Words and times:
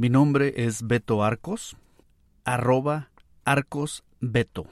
Mi 0.00 0.08
nombre 0.08 0.64
es 0.64 0.86
Beto 0.86 1.22
Arcos, 1.22 1.76
arroba 2.44 3.10
Arcos 3.44 4.02
Beto, 4.18 4.64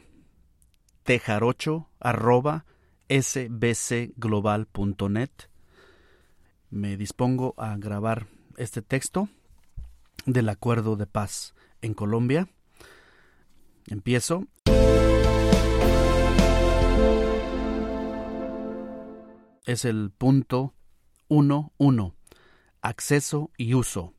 tejarocho 1.02 1.90
arroba 2.00 2.64
sbcglobal.net. 3.10 5.30
Me 6.70 6.96
dispongo 6.96 7.52
a 7.58 7.76
grabar 7.76 8.26
este 8.56 8.80
texto 8.80 9.28
del 10.24 10.48
acuerdo 10.48 10.96
de 10.96 11.06
paz 11.06 11.54
en 11.82 11.92
Colombia. 11.92 12.48
Empiezo. 13.86 14.46
Es 19.66 19.84
el 19.84 20.10
punto 20.10 20.72
1.1. 21.28 22.14
Acceso 22.80 23.50
y 23.58 23.74
uso. 23.74 24.14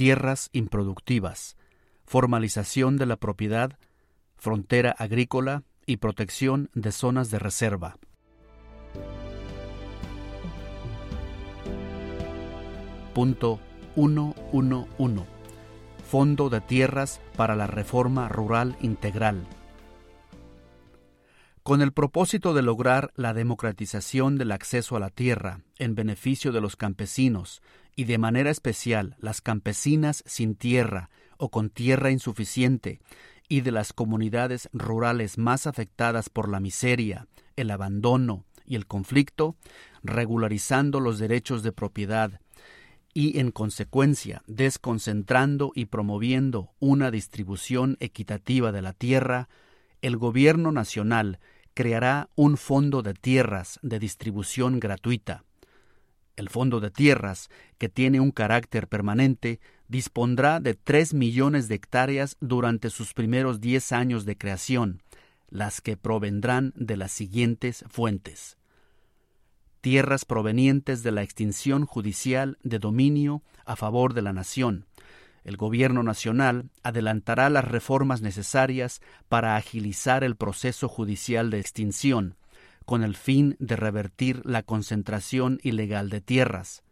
Tierras 0.00 0.48
improductivas. 0.54 1.58
Formalización 2.06 2.96
de 2.96 3.04
la 3.04 3.16
propiedad. 3.16 3.78
Frontera 4.38 4.92
agrícola 4.92 5.62
y 5.84 5.98
protección 5.98 6.70
de 6.72 6.90
zonas 6.90 7.30
de 7.30 7.38
reserva. 7.38 7.98
Punto 13.12 13.60
111. 13.94 15.26
Fondo 16.08 16.48
de 16.48 16.62
Tierras 16.62 17.20
para 17.36 17.54
la 17.54 17.66
Reforma 17.66 18.30
Rural 18.30 18.78
Integral. 18.80 19.46
Con 21.62 21.82
el 21.82 21.92
propósito 21.92 22.54
de 22.54 22.62
lograr 22.62 23.12
la 23.16 23.34
democratización 23.34 24.38
del 24.38 24.52
acceso 24.52 24.96
a 24.96 25.00
la 25.00 25.10
tierra 25.10 25.60
en 25.78 25.94
beneficio 25.94 26.52
de 26.52 26.60
los 26.62 26.74
campesinos 26.74 27.60
y 27.94 28.04
de 28.04 28.16
manera 28.16 28.50
especial 28.50 29.14
las 29.18 29.42
campesinas 29.42 30.22
sin 30.26 30.54
tierra 30.54 31.10
o 31.36 31.50
con 31.50 31.68
tierra 31.68 32.10
insuficiente 32.10 33.00
y 33.46 33.60
de 33.60 33.72
las 33.72 33.92
comunidades 33.92 34.70
rurales 34.72 35.36
más 35.36 35.66
afectadas 35.66 36.30
por 36.30 36.48
la 36.48 36.60
miseria, 36.60 37.26
el 37.56 37.70
abandono 37.70 38.46
y 38.64 38.76
el 38.76 38.86
conflicto, 38.86 39.56
regularizando 40.02 40.98
los 40.98 41.18
derechos 41.18 41.62
de 41.62 41.72
propiedad 41.72 42.40
y, 43.12 43.38
en 43.38 43.50
consecuencia, 43.50 44.42
desconcentrando 44.46 45.72
y 45.74 45.86
promoviendo 45.86 46.70
una 46.78 47.10
distribución 47.10 47.96
equitativa 48.00 48.72
de 48.72 48.82
la 48.82 48.92
tierra, 48.92 49.48
el 50.02 50.16
Gobierno 50.16 50.72
Nacional 50.72 51.38
creará 51.74 52.28
un 52.34 52.56
fondo 52.56 53.02
de 53.02 53.14
tierras 53.14 53.78
de 53.82 53.98
distribución 53.98 54.80
gratuita. 54.80 55.44
El 56.36 56.48
Fondo 56.48 56.80
de 56.80 56.90
Tierras, 56.90 57.50
que 57.76 57.88
tiene 57.88 58.18
un 58.18 58.30
carácter 58.30 58.88
permanente, 58.88 59.60
dispondrá 59.88 60.58
de 60.60 60.74
tres 60.74 61.12
millones 61.12 61.68
de 61.68 61.74
hectáreas 61.74 62.36
durante 62.40 62.88
sus 62.88 63.12
primeros 63.12 63.60
diez 63.60 63.92
años 63.92 64.24
de 64.24 64.38
creación, 64.38 65.02
las 65.48 65.80
que 65.80 65.96
provendrán 65.96 66.72
de 66.76 66.96
las 66.96 67.12
siguientes 67.12 67.84
fuentes. 67.88 68.56
Tierras 69.82 70.24
provenientes 70.24 71.02
de 71.02 71.12
la 71.12 71.22
extinción 71.22 71.84
judicial 71.84 72.58
de 72.62 72.78
dominio 72.78 73.42
a 73.66 73.76
favor 73.76 74.14
de 74.14 74.22
la 74.22 74.32
nación. 74.32 74.86
El 75.44 75.56
Gobierno 75.56 76.02
Nacional 76.02 76.70
adelantará 76.82 77.48
las 77.50 77.64
reformas 77.64 78.20
necesarias 78.20 79.00
para 79.28 79.56
agilizar 79.56 80.24
el 80.24 80.36
proceso 80.36 80.88
judicial 80.88 81.50
de 81.50 81.60
extinción, 81.60 82.36
con 82.84 83.02
el 83.02 83.16
fin 83.16 83.56
de 83.58 83.76
revertir 83.76 84.42
la 84.44 84.62
concentración 84.62 85.58
ilegal 85.62 86.10
de 86.10 86.20
tierras. 86.20 86.82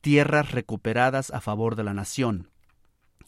Tierras 0.00 0.52
recuperadas 0.52 1.30
a 1.30 1.40
favor 1.40 1.76
de 1.76 1.84
la 1.84 1.94
nación, 1.94 2.50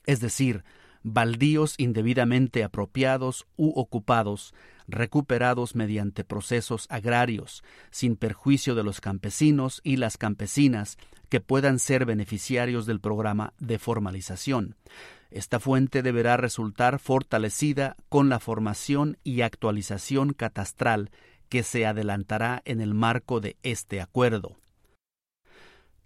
es 0.06 0.20
decir, 0.20 0.64
baldíos 1.02 1.74
indebidamente 1.78 2.64
apropiados 2.64 3.46
u 3.56 3.78
ocupados, 3.78 4.54
recuperados 4.88 5.74
mediante 5.74 6.24
procesos 6.24 6.86
agrarios, 6.90 7.62
sin 7.90 8.16
perjuicio 8.16 8.74
de 8.74 8.82
los 8.82 9.00
campesinos 9.00 9.80
y 9.84 9.96
las 9.96 10.16
campesinas 10.16 10.98
que 11.28 11.40
puedan 11.40 11.78
ser 11.78 12.04
beneficiarios 12.04 12.86
del 12.86 13.00
programa 13.00 13.52
de 13.58 13.78
formalización. 13.78 14.76
Esta 15.30 15.58
fuente 15.58 16.02
deberá 16.02 16.36
resultar 16.36 16.98
fortalecida 16.98 17.96
con 18.08 18.28
la 18.28 18.38
formación 18.38 19.18
y 19.24 19.40
actualización 19.40 20.32
catastral 20.32 21.10
que 21.48 21.62
se 21.62 21.86
adelantará 21.86 22.62
en 22.64 22.80
el 22.80 22.94
marco 22.94 23.40
de 23.40 23.56
este 23.62 24.00
acuerdo 24.00 24.56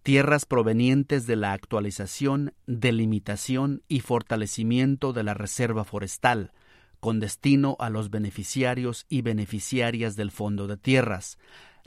tierras 0.09 0.47
provenientes 0.47 1.27
de 1.27 1.37
la 1.37 1.53
actualización, 1.53 2.55
delimitación 2.67 3.83
y 3.89 4.01
fortalecimiento 4.01 5.13
de 5.13 5.23
la 5.23 5.35
reserva 5.35 5.85
forestal, 5.85 6.53
con 7.01 7.21
destino 7.21 7.77
a 7.79 7.91
los 7.91 8.11
beneficiarios 8.11 9.07
y 9.09 9.23
beneficiarias 9.23 10.17
del 10.17 10.31
Fondo 10.31 10.67
de 10.67 10.77
Tierras. 10.77 11.39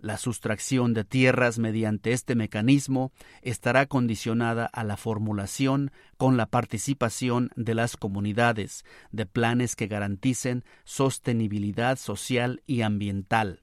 La 0.02 0.18
sustracción 0.18 0.96
de 0.96 1.04
tierras 1.04 1.60
mediante 1.60 2.12
este 2.12 2.34
mecanismo 2.34 3.12
estará 3.44 3.86
condicionada 3.86 4.66
a 4.66 4.84
la 4.84 4.98
formulación 4.98 5.92
con 6.18 6.38
la 6.38 6.48
participación 6.48 7.52
de 7.56 7.76
las 7.76 7.98
comunidades 7.98 8.84
de 9.12 9.28
planes 9.28 9.76
que 9.76 9.86
garanticen 9.86 10.64
sostenibilidad 10.86 12.00
social 12.00 12.64
y 12.66 12.82
ambiental. 12.82 13.62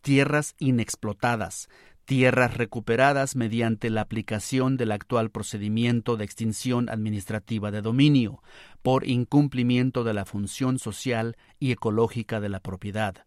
Tierras 0.00 0.56
inexplotadas, 0.58 1.68
tierras 2.06 2.56
recuperadas 2.56 3.34
mediante 3.34 3.90
la 3.90 4.02
aplicación 4.02 4.76
del 4.76 4.92
actual 4.92 5.30
procedimiento 5.30 6.16
de 6.16 6.24
extinción 6.24 6.88
administrativa 6.88 7.72
de 7.72 7.82
dominio, 7.82 8.42
por 8.80 9.06
incumplimiento 9.08 10.04
de 10.04 10.14
la 10.14 10.24
función 10.24 10.78
social 10.78 11.36
y 11.58 11.72
ecológica 11.72 12.40
de 12.40 12.48
la 12.48 12.60
propiedad. 12.60 13.26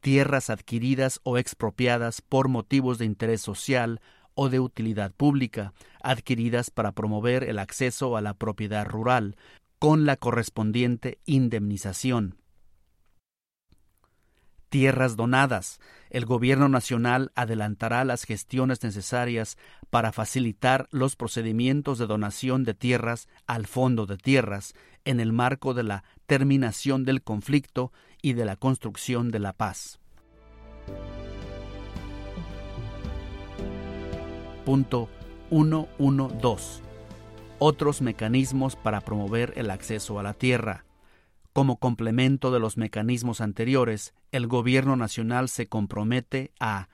Tierras 0.00 0.48
adquiridas 0.48 1.20
o 1.22 1.36
expropiadas 1.36 2.22
por 2.22 2.48
motivos 2.48 2.96
de 2.96 3.04
interés 3.04 3.42
social 3.42 4.00
o 4.32 4.48
de 4.48 4.60
utilidad 4.60 5.12
pública, 5.12 5.74
adquiridas 6.02 6.70
para 6.70 6.92
promover 6.92 7.44
el 7.44 7.58
acceso 7.58 8.16
a 8.16 8.22
la 8.22 8.32
propiedad 8.32 8.86
rural, 8.86 9.36
con 9.78 10.06
la 10.06 10.16
correspondiente 10.16 11.18
indemnización 11.26 12.38
tierras 14.68 15.16
donadas. 15.16 15.80
El 16.10 16.24
Gobierno 16.24 16.68
Nacional 16.68 17.32
adelantará 17.34 18.04
las 18.04 18.24
gestiones 18.24 18.82
necesarias 18.82 19.58
para 19.90 20.12
facilitar 20.12 20.88
los 20.90 21.16
procedimientos 21.16 21.98
de 21.98 22.06
donación 22.06 22.64
de 22.64 22.74
tierras 22.74 23.28
al 23.46 23.66
Fondo 23.66 24.06
de 24.06 24.16
Tierras 24.16 24.74
en 25.04 25.20
el 25.20 25.32
marco 25.32 25.74
de 25.74 25.82
la 25.82 26.04
terminación 26.26 27.04
del 27.04 27.22
conflicto 27.22 27.92
y 28.22 28.34
de 28.34 28.44
la 28.44 28.56
construcción 28.56 29.30
de 29.30 29.38
la 29.38 29.52
paz. 29.52 30.00
Punto 34.64 35.08
112. 35.50 36.82
Otros 37.58 38.02
mecanismos 38.02 38.76
para 38.76 39.00
promover 39.00 39.54
el 39.56 39.70
acceso 39.70 40.18
a 40.18 40.22
la 40.22 40.34
tierra. 40.34 40.84
Como 41.52 41.78
complemento 41.78 42.50
de 42.50 42.60
los 42.60 42.76
mecanismos 42.76 43.40
anteriores, 43.40 44.14
el 44.32 44.46
Gobierno 44.46 44.96
Nacional 44.96 45.48
se 45.48 45.66
compromete 45.66 46.52
a 46.60 46.88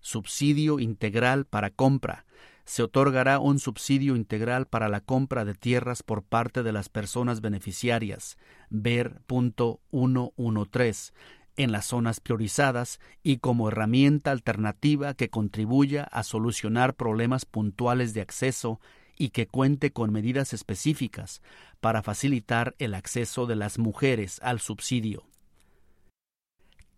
subsidio 0.00 0.78
integral 0.78 1.44
para 1.44 1.70
compra. 1.70 2.24
Se 2.64 2.82
otorgará 2.82 3.38
un 3.38 3.58
subsidio 3.58 4.14
integral 4.14 4.66
para 4.66 4.88
la 4.88 5.00
compra 5.00 5.44
de 5.44 5.54
tierras 5.54 6.02
por 6.02 6.22
parte 6.22 6.62
de 6.62 6.72
las 6.72 6.88
personas 6.88 7.40
beneficiarias, 7.40 8.36
ver 8.68 9.22
punto 9.26 9.80
113, 9.90 11.12
en 11.56 11.72
las 11.72 11.86
zonas 11.86 12.20
priorizadas 12.20 13.00
y 13.22 13.38
como 13.38 13.68
herramienta 13.68 14.30
alternativa 14.30 15.14
que 15.14 15.30
contribuya 15.30 16.04
a 16.04 16.22
solucionar 16.22 16.94
problemas 16.94 17.46
puntuales 17.46 18.14
de 18.14 18.20
acceso 18.20 18.80
y 19.16 19.30
que 19.30 19.48
cuente 19.48 19.92
con 19.92 20.12
medidas 20.12 20.52
específicas 20.52 21.42
para 21.80 22.02
facilitar 22.02 22.76
el 22.78 22.94
acceso 22.94 23.46
de 23.46 23.56
las 23.56 23.78
mujeres 23.78 24.38
al 24.42 24.60
subsidio. 24.60 25.24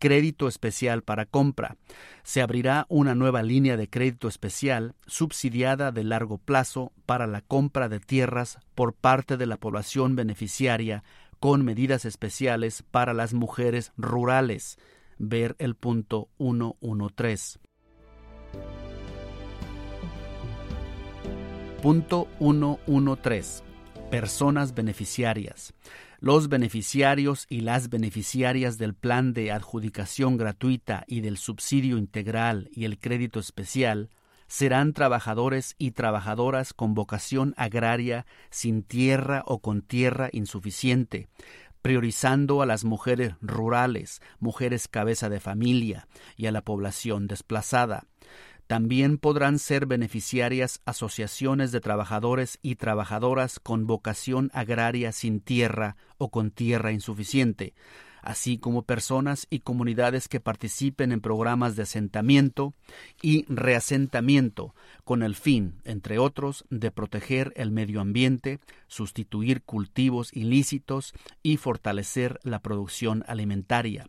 Crédito 0.01 0.49
especial 0.49 1.03
para 1.03 1.27
compra. 1.27 1.77
Se 2.23 2.41
abrirá 2.41 2.87
una 2.89 3.15
nueva 3.15 3.43
línea 3.43 3.77
de 3.77 3.91
crédito 3.91 4.29
especial 4.29 4.95
subsidiada 5.07 5.93
de 5.93 6.05
largo 6.05 6.39
plazo 6.39 6.91
para 7.05 7.27
la 7.27 7.43
compra 7.43 7.91
de 7.91 8.01
tierras 8.01 8.59
por 8.75 8.95
parte 8.95 9.37
de 9.37 9.45
la 9.45 9.59
población 9.59 10.17
beneficiaria 10.17 11.05
con 11.39 11.67
medidas 11.67 12.07
especiales 12.07 12.83
para 12.91 13.13
las 13.13 13.35
mujeres 13.35 13.93
rurales. 13.99 14.79
Ver 15.19 15.55
el 15.59 15.75
punto 15.75 16.31
113. 16.39 17.61
Punto 21.83 22.27
113. 22.39 23.65
Personas 24.11 24.75
beneficiarias. 24.75 25.75
Los 26.23 26.51
beneficiarios 26.51 27.47
y 27.49 27.61
las 27.61 27.89
beneficiarias 27.89 28.77
del 28.77 28.93
plan 28.93 29.33
de 29.33 29.53
adjudicación 29.53 30.37
gratuita 30.37 31.05
y 31.07 31.23
del 31.23 31.39
subsidio 31.39 31.97
integral 31.97 32.69
y 32.73 32.85
el 32.85 32.99
crédito 32.99 33.41
especial 33.41 34.11
serán 34.47 34.93
trabajadores 34.93 35.77
y 35.79 35.93
trabajadoras 35.93 36.75
con 36.75 36.93
vocación 36.93 37.55
agraria 37.57 38.27
sin 38.51 38.83
tierra 38.83 39.45
o 39.47 39.61
con 39.61 39.81
tierra 39.81 40.29
insuficiente, 40.33 41.29
priorizando 41.81 42.61
a 42.61 42.67
las 42.67 42.85
mujeres 42.85 43.33
rurales, 43.41 44.21
mujeres 44.41 44.89
cabeza 44.89 45.31
de 45.31 45.41
familia 45.41 46.07
y 46.37 46.47
a 46.47 46.53
la 46.53 46.61
población 46.61 47.29
desplazada. 47.29 48.05
También 48.71 49.19
podrán 49.19 49.59
ser 49.59 49.87
beneficiarias 49.87 50.81
asociaciones 50.85 51.73
de 51.73 51.81
trabajadores 51.81 52.61
y 52.63 52.77
trabajadoras 52.77 53.59
con 53.59 53.89
vocación 53.89 54.49
agraria 54.55 55.11
sin 55.11 55.41
tierra 55.41 55.97
o 56.19 56.31
con 56.31 56.53
tierra 56.53 56.93
insuficiente, 56.93 57.75
así 58.23 58.59
como 58.59 58.83
personas 58.83 59.49
y 59.51 59.59
comunidades 59.59 60.29
que 60.29 60.39
participen 60.39 61.11
en 61.11 61.21
programas 61.21 61.75
de 61.75 61.83
asentamiento 61.83 62.73
y 63.21 63.45
reasentamiento 63.53 64.73
con 65.03 65.25
el 65.25 65.35
fin, 65.35 65.81
entre 65.83 66.21
otros, 66.21 66.65
de 66.71 66.93
proteger 66.93 67.53
el 67.57 67.73
medio 67.73 68.01
ambiente, 68.01 68.61
sustituir 68.87 69.65
cultivos 69.65 70.31
ilícitos 70.33 71.13
y 71.43 71.57
fortalecer 71.57 72.39
la 72.45 72.61
producción 72.61 73.25
alimentaria. 73.27 74.07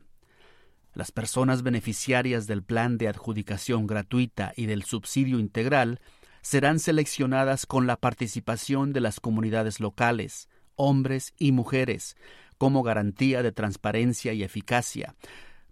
Las 0.94 1.12
personas 1.12 1.64
beneficiarias 1.64 2.48
del 2.48 2.64
plan 2.64 2.98
de 2.98 3.08
adjudicación 3.08 3.88
gratuita 3.88 4.54
y 4.56 4.66
del 4.66 4.84
subsidio 4.84 5.40
integral 5.40 6.00
serán 6.42 6.80
seleccionadas 6.80 7.66
con 7.66 7.88
la 7.88 7.96
participación 7.96 8.92
de 8.94 9.02
las 9.02 9.20
comunidades 9.20 9.80
locales, 9.80 10.50
hombres 10.76 11.34
y 11.38 11.52
mujeres, 11.52 12.18
como 12.58 12.84
garantía 12.84 13.42
de 13.44 13.52
transparencia 13.52 14.34
y 14.34 14.44
eficacia. 14.44 15.16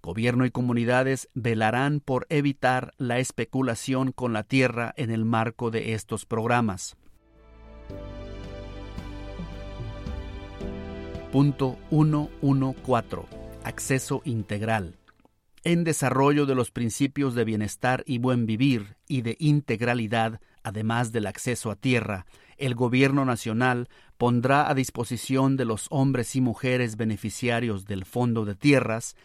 Gobierno 0.02 0.46
y 0.46 0.52
comunidades 0.52 1.28
velarán 1.34 2.00
por 2.00 2.26
evitar 2.30 2.94
la 2.98 3.20
especulación 3.20 4.14
con 4.14 4.32
la 4.32 4.44
tierra 4.44 4.94
en 4.96 5.12
el 5.12 5.26
marco 5.26 5.72
de 5.72 5.94
estos 5.94 6.26
programas. 6.26 6.96
Punto 11.32 11.78
114. 11.90 13.28
Acceso 13.64 14.22
integral. 14.24 14.99
En 15.64 15.84
desarrollo 15.84 16.46
de 16.46 16.56
los 16.56 16.72
principios 16.72 17.36
de 17.36 17.44
bienestar 17.44 18.04
y 18.06 18.18
buen 18.18 18.46
vivir 18.46 18.96
y 19.08 19.22
de 19.22 19.36
integralidad, 19.40 20.40
además 20.64 21.12
del 21.12 21.28
acceso 21.28 21.72
a 21.72 21.76
tierra, 21.76 22.26
el 22.58 22.76
Gobierno 22.76 23.26
Nacional 23.26 23.90
pondrá 24.18 24.70
a 24.70 24.74
disposición 24.74 25.58
de 25.58 25.66
los 25.66 25.88
hombres 25.90 26.36
y 26.36 26.42
mujeres 26.42 26.98
beneficiarios 26.98 27.86
del 27.86 28.06
Fondo 28.06 28.46
de 28.46 28.56
Tierras 28.56 29.16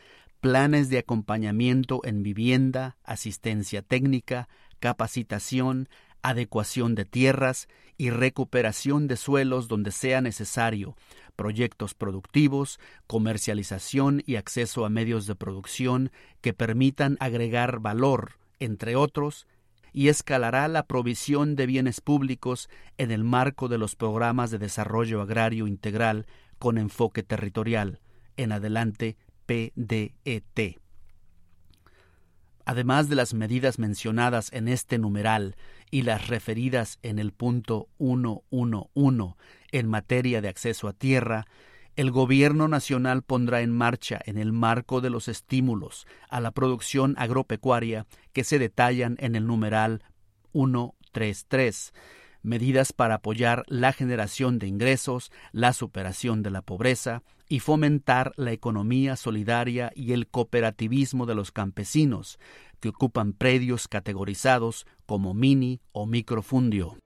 planes 0.44 0.90
de 0.90 0.98
acompañamiento 0.98 2.02
en 2.04 2.22
vivienda, 2.22 2.98
asistencia 3.02 3.80
técnica, 3.80 4.46
capacitación, 4.78 5.88
adecuación 6.20 6.94
de 6.94 7.06
tierras 7.06 7.66
y 7.96 8.10
recuperación 8.10 9.08
de 9.08 9.16
suelos 9.16 9.68
donde 9.68 9.90
sea 9.90 10.20
necesario, 10.20 10.96
proyectos 11.34 11.94
productivos, 11.94 12.78
comercialización 13.06 14.22
y 14.26 14.36
acceso 14.36 14.84
a 14.84 14.90
medios 14.90 15.26
de 15.26 15.34
producción 15.34 16.10
que 16.40 16.52
permitan 16.52 17.16
agregar 17.20 17.80
valor, 17.80 18.38
entre 18.58 18.96
otros, 18.96 19.46
y 19.92 20.08
escalará 20.08 20.66
la 20.68 20.86
provisión 20.86 21.54
de 21.54 21.66
bienes 21.66 22.00
públicos 22.00 22.68
en 22.98 23.10
el 23.12 23.22
marco 23.22 23.68
de 23.68 23.78
los 23.78 23.94
programas 23.94 24.50
de 24.50 24.58
desarrollo 24.58 25.22
agrario 25.22 25.66
integral 25.66 26.26
con 26.58 26.78
enfoque 26.78 27.22
territorial, 27.22 28.00
en 28.36 28.52
adelante 28.52 29.16
PDET. 29.46 30.80
Además 32.66 33.08
de 33.08 33.14
las 33.14 33.34
medidas 33.34 33.78
mencionadas 33.78 34.50
en 34.52 34.68
este 34.68 34.98
numeral 34.98 35.54
y 35.90 36.02
las 36.02 36.28
referidas 36.28 36.98
en 37.02 37.18
el 37.18 37.32
punto 37.32 37.88
111 37.98 39.36
en 39.74 39.88
materia 39.88 40.40
de 40.40 40.48
acceso 40.48 40.86
a 40.86 40.92
tierra, 40.92 41.46
el 41.96 42.12
Gobierno 42.12 42.68
Nacional 42.68 43.22
pondrá 43.22 43.60
en 43.60 43.70
marcha, 43.70 44.20
en 44.24 44.38
el 44.38 44.52
marco 44.52 45.00
de 45.00 45.10
los 45.10 45.26
estímulos 45.28 46.06
a 46.28 46.40
la 46.40 46.52
producción 46.52 47.14
agropecuaria 47.18 48.06
que 48.32 48.44
se 48.44 48.58
detallan 48.60 49.16
en 49.18 49.34
el 49.34 49.46
numeral 49.46 50.02
133, 50.52 51.92
medidas 52.42 52.92
para 52.92 53.16
apoyar 53.16 53.64
la 53.66 53.92
generación 53.92 54.60
de 54.60 54.68
ingresos, 54.68 55.32
la 55.50 55.72
superación 55.72 56.42
de 56.42 56.50
la 56.50 56.62
pobreza 56.62 57.24
y 57.48 57.58
fomentar 57.58 58.32
la 58.36 58.52
economía 58.52 59.16
solidaria 59.16 59.90
y 59.96 60.12
el 60.12 60.28
cooperativismo 60.28 61.26
de 61.26 61.34
los 61.34 61.50
campesinos, 61.50 62.38
que 62.78 62.90
ocupan 62.90 63.32
predios 63.32 63.88
categorizados 63.88 64.86
como 65.06 65.34
mini 65.34 65.80
o 65.92 66.06
microfundio. 66.06 66.98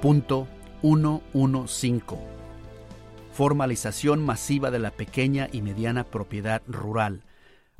Punto 0.00 0.46
115. 0.82 2.02
Formalización 3.32 4.24
masiva 4.24 4.70
de 4.70 4.78
la 4.78 4.92
pequeña 4.92 5.48
y 5.50 5.60
mediana 5.60 6.04
propiedad 6.04 6.62
rural, 6.68 7.24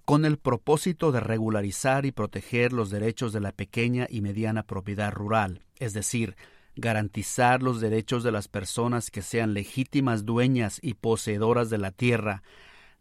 con 0.05 0.25
el 0.25 0.37
propósito 0.37 1.13
de 1.13 1.21
regularizar 1.21 2.07
y 2.07 2.11
proteger 2.11 2.73
los 2.73 2.91
derechos 2.91 3.33
de 3.33 3.41
la 3.41 3.53
pequeña 3.53 4.09
y 4.11 4.21
mediana 4.21 4.65
propiedad 4.65 5.13
rural, 5.13 5.63
es 5.79 5.93
decir, 5.93 6.35
garantizar 6.75 7.63
los 7.63 7.81
derechos 7.81 8.25
de 8.25 8.33
las 8.33 8.49
personas 8.49 9.13
que 9.13 9.23
sean 9.23 9.55
legítimas 9.55 10.25
dueñas 10.25 10.81
y 10.83 10.95
poseedoras 10.95 11.71
de 11.71 11.79
la 11.79 11.93
tierra, 11.93 12.43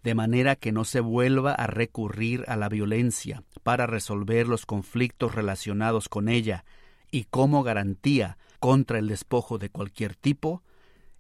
de 0.04 0.14
manera 0.14 0.56
que 0.56 0.72
no 0.72 0.86
se 0.86 1.00
vuelva 1.00 1.54
a 1.54 1.66
recurrir 1.66 2.44
a 2.48 2.56
la 2.56 2.70
violencia 2.70 3.42
para 3.64 3.88
resolver 3.88 4.48
los 4.48 4.68
conflictos 4.68 5.34
relacionados 5.34 6.08
con 6.08 6.30
ella, 6.30 6.66
y 7.10 7.24
como 7.24 7.64
garantía 7.64 8.38
contra 8.60 9.00
el 9.00 9.08
despojo 9.08 9.58
de 9.58 9.70
cualquier 9.70 10.16
tipo, 10.16 10.64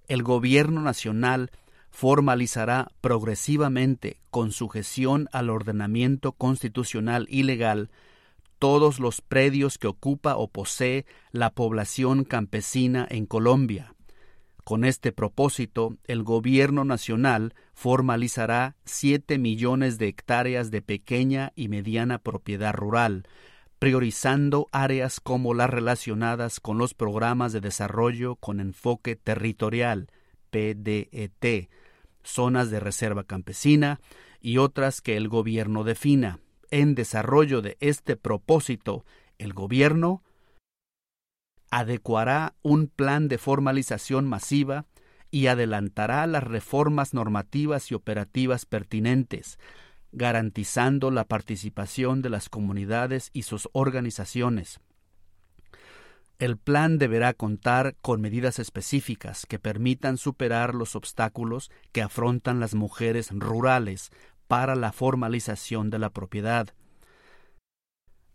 el 0.07 0.23
gobierno 0.23 0.81
nacional 0.81 1.51
formalizará 1.89 2.91
progresivamente, 3.01 4.19
con 4.29 4.51
sujeción 4.51 5.27
al 5.31 5.49
ordenamiento 5.49 6.31
constitucional 6.31 7.25
y 7.29 7.43
legal, 7.43 7.89
todos 8.59 8.99
los 8.99 9.21
predios 9.21 9.77
que 9.77 9.87
ocupa 9.87 10.35
o 10.35 10.47
posee 10.47 11.05
la 11.31 11.51
población 11.51 12.23
campesina 12.23 13.07
en 13.09 13.25
Colombia. 13.25 13.93
Con 14.63 14.83
este 14.83 15.11
propósito, 15.11 15.95
el 16.05 16.23
Gobierno 16.23 16.83
Nacional 16.83 17.53
formalizará 17.73 18.75
siete 18.83 19.37
millones 19.37 19.97
de 19.97 20.07
hectáreas 20.07 20.71
de 20.71 20.81
pequeña 20.81 21.53
y 21.55 21.69
mediana 21.69 22.17
propiedad 22.17 22.73
rural, 22.73 23.27
priorizando 23.79 24.67
áreas 24.71 25.19
como 25.19 25.53
las 25.53 25.69
relacionadas 25.69 26.59
con 26.59 26.77
los 26.77 26.93
programas 26.93 27.53
de 27.53 27.61
desarrollo 27.61 28.35
con 28.35 28.59
enfoque 28.59 29.15
territorial, 29.15 30.09
PDET, 30.49 31.69
zonas 32.23 32.69
de 32.71 32.79
reserva 32.79 33.23
campesina 33.23 33.99
y 34.41 34.57
otras 34.57 35.01
que 35.01 35.17
el 35.17 35.27
gobierno 35.29 35.83
defina. 35.83 36.39
En 36.69 36.95
desarrollo 36.95 37.61
de 37.61 37.77
este 37.79 38.17
propósito, 38.17 39.05
el 39.37 39.53
gobierno 39.53 40.23
adecuará 41.69 42.55
un 42.61 42.87
plan 42.87 43.27
de 43.27 43.37
formalización 43.37 44.27
masiva 44.27 44.85
y 45.29 45.47
adelantará 45.47 46.25
las 46.27 46.43
reformas 46.43 47.13
normativas 47.13 47.91
y 47.91 47.95
operativas 47.95 48.65
pertinentes, 48.65 49.59
garantizando 50.11 51.11
la 51.11 51.25
participación 51.25 52.21
de 52.21 52.29
las 52.29 52.49
comunidades 52.49 53.29
y 53.33 53.43
sus 53.43 53.69
organizaciones. 53.73 54.79
El 56.39 56.57
plan 56.57 56.99
deberá 56.99 57.33
contar 57.33 57.95
con 58.01 58.21
medidas 58.21 58.59
específicas 58.59 59.47
que 59.47 59.57
permitan 59.57 60.17
superar 60.17 60.75
los 60.75 60.95
obstáculos 60.95 61.71
que 61.91 62.03
afrontan 62.03 62.59
las 62.59 62.75
mujeres 62.75 63.31
rurales 63.31 64.11
para 64.47 64.75
la 64.75 64.91
formalización 64.91 65.89
de 65.89 65.97
la 65.97 66.11
propiedad. 66.11 66.67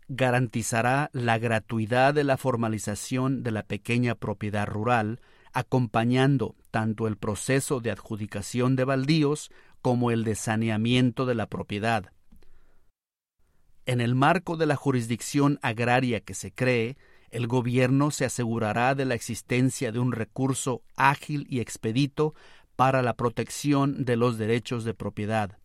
Garantizará 0.09 1.09
la 1.13 1.37
gratuidad 1.37 2.13
de 2.13 2.25
la 2.25 2.35
formalización 2.35 3.41
de 3.41 3.51
la 3.51 3.63
pequeña 3.63 4.15
propiedad 4.15 4.67
rural, 4.67 5.21
acompañando 5.53 6.55
tanto 6.71 7.07
el 7.07 7.15
proceso 7.15 7.79
de 7.79 7.91
adjudicación 7.91 8.75
de 8.75 8.83
baldíos 8.83 9.49
como 9.83 10.11
el 10.11 10.23
de 10.23 10.35
saneamiento 10.35 11.25
de 11.25 11.35
la 11.35 11.45
propiedad. 11.47 12.05
En 13.85 13.99
el 13.99 14.15
marco 14.15 14.55
de 14.55 14.65
la 14.65 14.77
jurisdicción 14.77 15.59
agraria 15.61 16.21
que 16.21 16.33
se 16.33 16.53
cree, 16.53 16.97
el 17.31 17.47
gobierno 17.47 18.09
se 18.09 18.23
asegurará 18.23 18.95
de 18.95 19.03
la 19.03 19.13
existencia 19.13 19.91
de 19.91 19.99
un 19.99 20.13
recurso 20.13 20.83
ágil 20.95 21.45
y 21.49 21.59
expedito 21.59 22.33
para 22.77 23.01
la 23.01 23.15
protección 23.15 24.05
de 24.05 24.15
los 24.15 24.37
derechos 24.37 24.85
de 24.85 24.93
propiedad. 24.93 25.57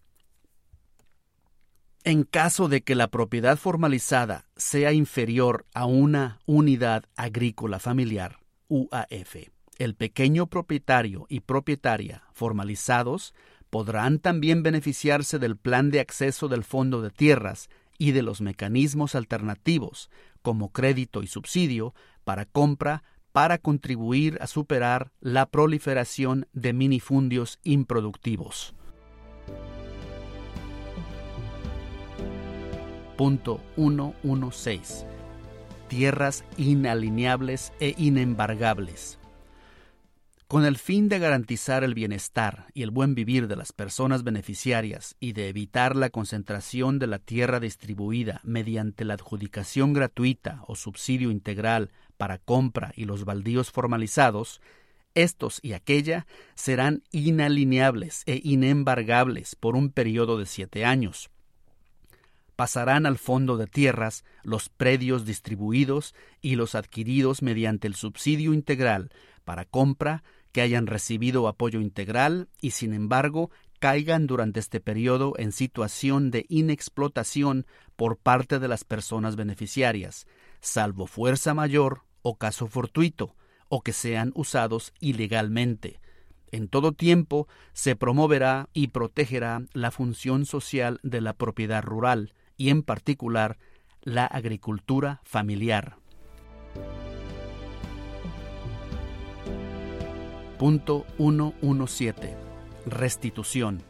En 2.02 2.24
caso 2.24 2.68
de 2.68 2.82
que 2.82 2.96
la 2.96 3.08
propiedad 3.08 3.56
formalizada 3.56 4.46
sea 4.56 4.92
inferior 4.92 5.64
a 5.74 5.86
una 5.86 6.40
unidad 6.44 7.04
agrícola 7.14 7.78
familiar, 7.78 8.40
UAF, 8.66 9.36
el 9.78 9.94
pequeño 9.94 10.48
propietario 10.48 11.26
y 11.28 11.40
propietaria 11.40 12.24
formalizados 12.32 13.32
podrán 13.70 14.18
también 14.18 14.62
beneficiarse 14.62 15.38
del 15.38 15.56
plan 15.56 15.90
de 15.90 16.00
acceso 16.00 16.48
del 16.48 16.64
Fondo 16.64 17.02
de 17.02 17.10
Tierras 17.10 17.68
y 17.98 18.12
de 18.12 18.22
los 18.22 18.40
mecanismos 18.40 19.14
alternativos, 19.14 20.10
como 20.42 20.72
crédito 20.72 21.22
y 21.22 21.26
subsidio, 21.26 21.94
para 22.24 22.44
compra 22.44 23.02
para 23.32 23.58
contribuir 23.58 24.38
a 24.40 24.46
superar 24.46 25.12
la 25.20 25.46
proliferación 25.46 26.46
de 26.52 26.72
minifundios 26.72 27.58
improductivos. 27.62 28.74
Punto 33.16 33.60
116. 33.76 35.04
Tierras 35.88 36.44
inalineables 36.56 37.72
e 37.80 37.94
inembargables. 37.98 39.17
Con 40.48 40.64
el 40.64 40.78
fin 40.78 41.10
de 41.10 41.18
garantizar 41.18 41.84
el 41.84 41.92
bienestar 41.92 42.68
y 42.72 42.82
el 42.82 42.90
buen 42.90 43.14
vivir 43.14 43.48
de 43.48 43.56
las 43.56 43.74
personas 43.74 44.24
beneficiarias 44.24 45.14
y 45.20 45.34
de 45.34 45.50
evitar 45.50 45.94
la 45.94 46.08
concentración 46.08 46.98
de 46.98 47.06
la 47.06 47.18
tierra 47.18 47.60
distribuida 47.60 48.40
mediante 48.44 49.04
la 49.04 49.12
adjudicación 49.12 49.92
gratuita 49.92 50.62
o 50.66 50.74
subsidio 50.74 51.30
integral 51.30 51.90
para 52.16 52.38
compra 52.38 52.94
y 52.96 53.04
los 53.04 53.26
baldíos 53.26 53.70
formalizados, 53.70 54.62
estos 55.14 55.60
y 55.62 55.74
aquella 55.74 56.26
serán 56.54 57.02
inalineables 57.10 58.22
e 58.24 58.40
inembargables 58.42 59.54
por 59.54 59.76
un 59.76 59.90
periodo 59.90 60.38
de 60.38 60.46
siete 60.46 60.86
años. 60.86 61.28
Pasarán 62.56 63.04
al 63.04 63.18
fondo 63.18 63.58
de 63.58 63.66
tierras 63.66 64.24
los 64.44 64.70
predios 64.70 65.26
distribuidos 65.26 66.14
y 66.40 66.56
los 66.56 66.74
adquiridos 66.74 67.42
mediante 67.42 67.86
el 67.86 67.94
subsidio 67.94 68.54
integral 68.54 69.10
para 69.44 69.64
compra 69.66 70.24
que 70.52 70.60
hayan 70.60 70.86
recibido 70.86 71.48
apoyo 71.48 71.80
integral 71.80 72.48
y 72.60 72.70
sin 72.72 72.94
embargo 72.94 73.50
caigan 73.78 74.26
durante 74.26 74.60
este 74.60 74.80
periodo 74.80 75.34
en 75.38 75.52
situación 75.52 76.30
de 76.30 76.46
inexplotación 76.48 77.66
por 77.96 78.16
parte 78.16 78.58
de 78.58 78.68
las 78.68 78.84
personas 78.84 79.36
beneficiarias, 79.36 80.26
salvo 80.60 81.06
fuerza 81.06 81.54
mayor 81.54 82.02
o 82.22 82.36
caso 82.36 82.66
fortuito, 82.66 83.36
o 83.68 83.82
que 83.82 83.92
sean 83.92 84.32
usados 84.34 84.92
ilegalmente. 84.98 86.00
En 86.50 86.68
todo 86.68 86.92
tiempo 86.92 87.46
se 87.72 87.94
promoverá 87.94 88.68
y 88.72 88.88
protegerá 88.88 89.62
la 89.74 89.90
función 89.90 90.46
social 90.46 90.98
de 91.02 91.20
la 91.20 91.34
propiedad 91.34 91.82
rural 91.82 92.32
y 92.56 92.70
en 92.70 92.82
particular 92.82 93.58
la 94.02 94.24
agricultura 94.24 95.20
familiar. 95.24 95.96
Punto 100.58 101.06
117. 101.18 102.36
Restitución. 102.84 103.84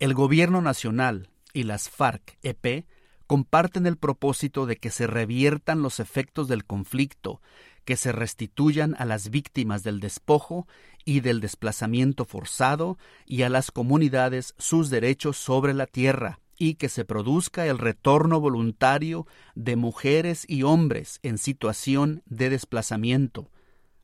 El 0.00 0.12
Gobierno 0.12 0.60
Nacional 0.60 1.28
y 1.52 1.62
las 1.62 1.88
FARC-EP 1.88 2.86
comparten 3.28 3.86
el 3.86 3.96
propósito 3.98 4.66
de 4.66 4.78
que 4.78 4.90
se 4.90 5.06
reviertan 5.06 5.80
los 5.80 6.00
efectos 6.00 6.48
del 6.48 6.64
conflicto, 6.64 7.40
que 7.84 7.96
se 7.96 8.10
restituyan 8.10 8.96
a 8.98 9.04
las 9.04 9.30
víctimas 9.30 9.84
del 9.84 10.00
despojo 10.00 10.66
y 11.04 11.20
del 11.20 11.40
desplazamiento 11.40 12.24
forzado 12.24 12.98
y 13.24 13.42
a 13.42 13.48
las 13.48 13.70
comunidades 13.70 14.56
sus 14.58 14.90
derechos 14.90 15.36
sobre 15.36 15.72
la 15.72 15.86
tierra, 15.86 16.40
y 16.58 16.74
que 16.74 16.88
se 16.88 17.04
produzca 17.04 17.64
el 17.64 17.78
retorno 17.78 18.40
voluntario 18.40 19.24
de 19.54 19.76
mujeres 19.76 20.44
y 20.48 20.64
hombres 20.64 21.20
en 21.22 21.38
situación 21.38 22.24
de 22.26 22.50
desplazamiento, 22.50 23.52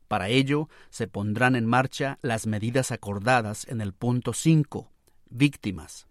para 0.07 0.29
ello 0.29 0.69
se 0.89 1.07
pondrán 1.07 1.55
en 1.55 1.65
marcha 1.65 2.17
las 2.21 2.47
medidas 2.47 2.91
acordadas 2.91 3.67
en 3.67 3.81
el 3.81 3.93
punto 3.93 4.33
5. 4.33 4.89
Víctimas. 5.29 6.07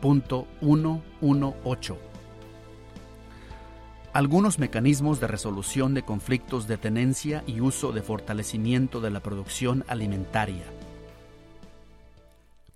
Punto 0.00 0.46
118. 0.60 1.98
Algunos 4.12 4.58
mecanismos 4.58 5.20
de 5.20 5.26
resolución 5.26 5.92
de 5.92 6.02
conflictos 6.02 6.66
de 6.66 6.78
tenencia 6.78 7.44
y 7.46 7.60
uso 7.60 7.92
de 7.92 8.00
fortalecimiento 8.00 9.02
de 9.02 9.10
la 9.10 9.20
producción 9.20 9.84
alimentaria. 9.88 10.64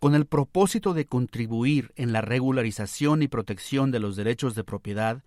Con 0.01 0.15
el 0.15 0.27
propósito 0.27 0.93
de 0.93 1.07
contribuir 1.07 1.93
en 1.97 2.13
la 2.13 2.21
regularización 2.21 3.23
y 3.23 3.29
protección 3.29 3.91
de 3.91 4.01
los 4.01 4.17
derechos 4.17 4.55
de 4.55 4.65
propiedad, 4.65 5.23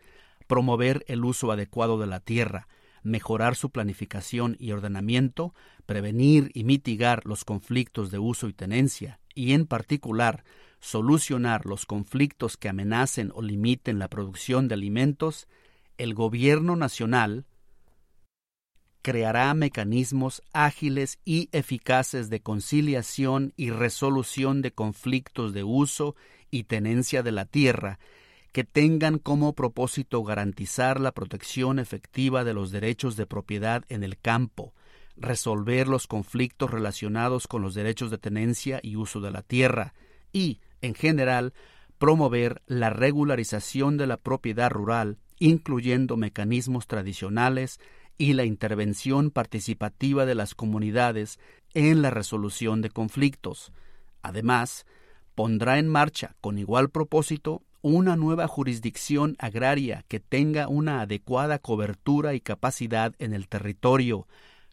promover 0.48 1.04
el 1.08 1.24
uso 1.26 1.52
adecuado 1.52 2.00
de 2.00 2.08
la 2.08 2.20
tierra, 2.20 2.68
mejorar 3.04 3.56
su 3.56 3.70
planificación 3.70 4.56
y 4.60 4.72
ordenamiento, 4.72 5.54
prevenir 5.86 6.52
y 6.54 6.64
mitigar 6.64 7.26
los 7.26 7.44
conflictos 7.44 8.12
de 8.12 8.20
uso 8.20 8.48
y 8.48 8.54
tenencia, 8.54 9.20
y 9.36 9.54
en 9.54 9.66
particular 9.66 10.44
solucionar 10.80 11.66
los 11.66 11.86
conflictos 11.86 12.58
que 12.58 12.70
amenacen 12.70 13.32
o 13.36 13.42
limiten 13.42 14.00
la 14.00 14.10
producción 14.10 14.68
de 14.68 14.76
alimentos, 14.76 15.48
el 15.98 16.14
Gobierno 16.14 16.76
Nacional 16.76 17.46
creará 19.02 19.54
mecanismos 19.54 20.42
ágiles 20.54 21.20
y 21.26 21.50
eficaces 21.52 22.30
de 22.30 22.42
conciliación 22.42 23.54
y 23.58 23.70
resolución 23.70 24.62
de 24.62 24.72
conflictos 24.72 25.54
de 25.54 25.64
uso 25.64 26.16
y 26.50 26.64
tenencia 26.64 27.22
de 27.22 27.34
la 27.34 27.46
tierra 27.46 28.00
que 28.54 28.64
tengan 28.64 29.18
como 29.18 29.54
propósito 29.54 30.24
garantizar 30.24 31.02
la 31.02 31.12
protección 31.12 31.80
efectiva 31.80 32.44
de 32.44 32.54
los 32.54 32.72
derechos 32.72 33.18
de 33.18 33.26
propiedad 33.26 33.84
en 33.90 34.04
el 34.04 34.20
campo, 34.20 34.74
resolver 35.18 35.88
los 35.88 36.06
conflictos 36.06 36.70
relacionados 36.70 37.48
con 37.48 37.64
los 37.64 37.74
derechos 37.74 38.12
de 38.12 38.20
tenencia 38.20 38.80
y 38.84 38.96
uso 38.96 39.22
de 39.22 39.32
la 39.32 39.42
tierra 39.42 39.96
y, 40.32 40.60
en 40.82 40.94
general, 40.94 41.54
promover 41.98 42.62
la 42.68 42.92
regularización 42.92 43.98
de 43.98 44.06
la 44.06 44.18
propiedad 44.18 44.70
rural, 44.70 45.18
incluyendo 45.40 46.16
mecanismos 46.16 46.86
tradicionales 46.86 47.80
y 48.20 48.34
la 48.34 48.46
intervención 48.46 49.32
participativa 49.32 50.28
de 50.28 50.36
las 50.36 50.54
comunidades 50.54 51.40
en 51.74 52.04
la 52.04 52.12
resolución 52.12 52.84
de 52.84 52.92
conflictos. 52.92 53.74
Además, 54.22 54.86
pondrá 55.34 55.80
en 55.80 55.88
marcha, 55.88 56.36
con 56.40 56.60
igual 56.60 56.90
propósito, 56.90 57.64
una 57.84 58.16
nueva 58.16 58.48
jurisdicción 58.48 59.36
agraria 59.40 60.06
que 60.08 60.22
tenga 60.22 60.70
una 60.70 61.02
adecuada 61.02 61.60
cobertura 61.60 62.34
y 62.34 62.40
capacidad 62.40 63.14
en 63.20 63.34
el 63.34 63.50
territorio, 63.50 64.26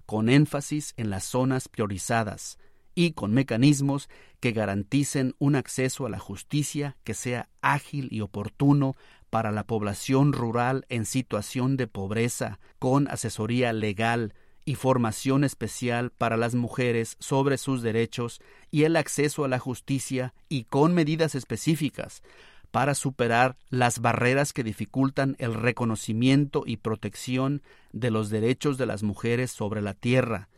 con 0.07 0.29
énfasis 0.29 0.95
en 0.97 1.11
las 1.11 1.25
zonas 1.25 1.69
priorizadas 1.69 2.59
y 2.95 3.12
con 3.12 3.33
mecanismos 3.33 4.09
que 4.38 4.52
garanticen 4.52 5.35
un 5.38 5.57
acceso 5.57 6.07
a 6.07 6.09
la 6.09 6.21
justicia 6.21 6.97
que 7.02 7.14
sea 7.14 7.49
ágil 7.62 8.09
y 8.12 8.21
oportuno 8.21 8.97
para 9.29 9.50
la 9.50 9.64
población 9.64 10.33
rural 10.33 10.87
en 10.88 11.05
situación 11.05 11.76
de 11.76 11.88
pobreza, 11.88 12.61
con 12.79 13.09
asesoría 13.09 13.73
legal 13.73 14.35
y 14.64 14.76
formación 14.76 15.43
especial 15.43 16.11
para 16.11 16.37
las 16.37 16.55
mujeres 16.55 17.17
sobre 17.19 17.59
sus 17.59 17.83
derechos 17.83 18.40
y 18.71 18.85
el 18.85 18.95
acceso 18.95 19.45
a 19.45 19.49
la 19.49 19.59
justicia 19.59 20.33
y 20.49 20.64
con 20.64 20.95
medidas 20.95 21.35
específicas 21.35 22.23
para 22.71 22.95
superar 22.95 23.57
las 23.69 24.00
barreras 24.00 24.53
que 24.53 24.65
dificultan 24.65 25.37
el 25.39 25.55
reconocimiento 25.55 26.62
y 26.67 26.77
protección 26.77 27.62
de 27.93 28.11
los 28.11 28.31
derechos 28.31 28.79
de 28.79 28.87
las 28.87 29.03
mujeres 29.03 29.50
sobre 29.50 29.83
la 29.83 29.95
tierra. 29.95 30.49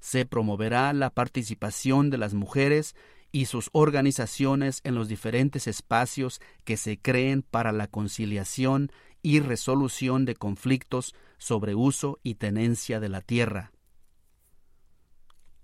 Se 0.00 0.24
promoverá 0.24 0.92
la 0.92 1.10
participación 1.10 2.10
de 2.10 2.18
las 2.18 2.34
mujeres 2.34 2.94
y 3.32 3.46
sus 3.46 3.70
organizaciones 3.72 4.80
en 4.84 4.94
los 4.94 5.08
diferentes 5.08 5.66
espacios 5.66 6.40
que 6.64 6.76
se 6.76 6.98
creen 6.98 7.42
para 7.42 7.72
la 7.72 7.88
conciliación 7.88 8.90
y 9.22 9.40
resolución 9.40 10.24
de 10.24 10.36
conflictos 10.36 11.14
sobre 11.38 11.74
uso 11.74 12.20
y 12.22 12.36
tenencia 12.36 13.00
de 13.00 13.08
la 13.08 13.20
tierra 13.20 13.72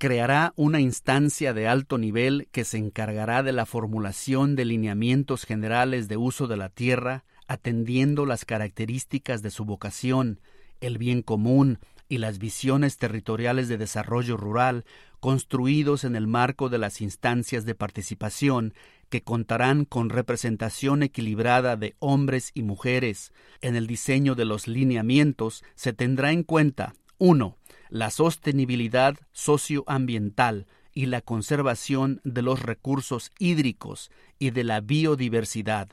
creará 0.03 0.53
una 0.57 0.81
instancia 0.81 1.55
de 1.55 1.69
alto 1.69 1.97
nivel 1.97 2.49
que 2.51 2.65
se 2.65 2.77
encargará 2.77 3.45
de 3.45 3.53
la 3.53 3.67
formulación 3.67 4.57
de 4.57 4.65
lineamientos 4.65 5.45
generales 5.45 6.09
de 6.09 6.17
uso 6.17 6.49
de 6.49 6.57
la 6.57 6.71
tierra, 6.71 7.23
atendiendo 7.47 8.27
las 8.27 8.45
características 8.45 9.43
de 9.43 9.53
su 9.53 9.65
vocación, 9.65 10.41
el 10.81 10.99
bien 10.99 11.23
común 11.23 11.79
y 12.09 12.19
las 12.19 12.41
visiones 12.41 12.97
territoriales 12.97 13.69
de 13.69 13.79
desarrollo 13.79 14.37
rural 14.37 14.85
construidos 15.21 16.03
en 16.03 16.17
el 16.17 16.27
marco 16.27 16.69
de 16.69 16.79
las 16.79 17.01
instancias 17.01 17.65
de 17.65 17.77
participación 17.77 18.75
que 19.09 19.23
contarán 19.23 19.85
con 19.85 20.11
representación 20.11 21.05
equilibrada 21.05 21.77
de 21.77 21.95
hombres 22.01 22.51
y 22.55 22.65
mujeres. 22.65 23.33
En 23.61 23.77
el 23.77 23.87
diseño 23.87 24.35
de 24.35 24.47
los 24.47 24.67
lineamientos 24.67 25.63
se 25.77 25.93
tendrá 25.93 26.33
en 26.33 26.43
cuenta 26.43 26.93
1 27.19 27.57
la 27.93 28.09
sostenibilidad 28.09 29.19
socioambiental 29.33 30.67
y 30.95 31.07
la 31.07 31.21
conservación 31.21 32.23
de 32.25 32.41
los 32.41 32.63
recursos 32.63 33.31
hídricos 33.39 34.11
y 34.39 34.49
de 34.49 34.65
la 34.65 34.81
biodiversidad. 34.81 35.91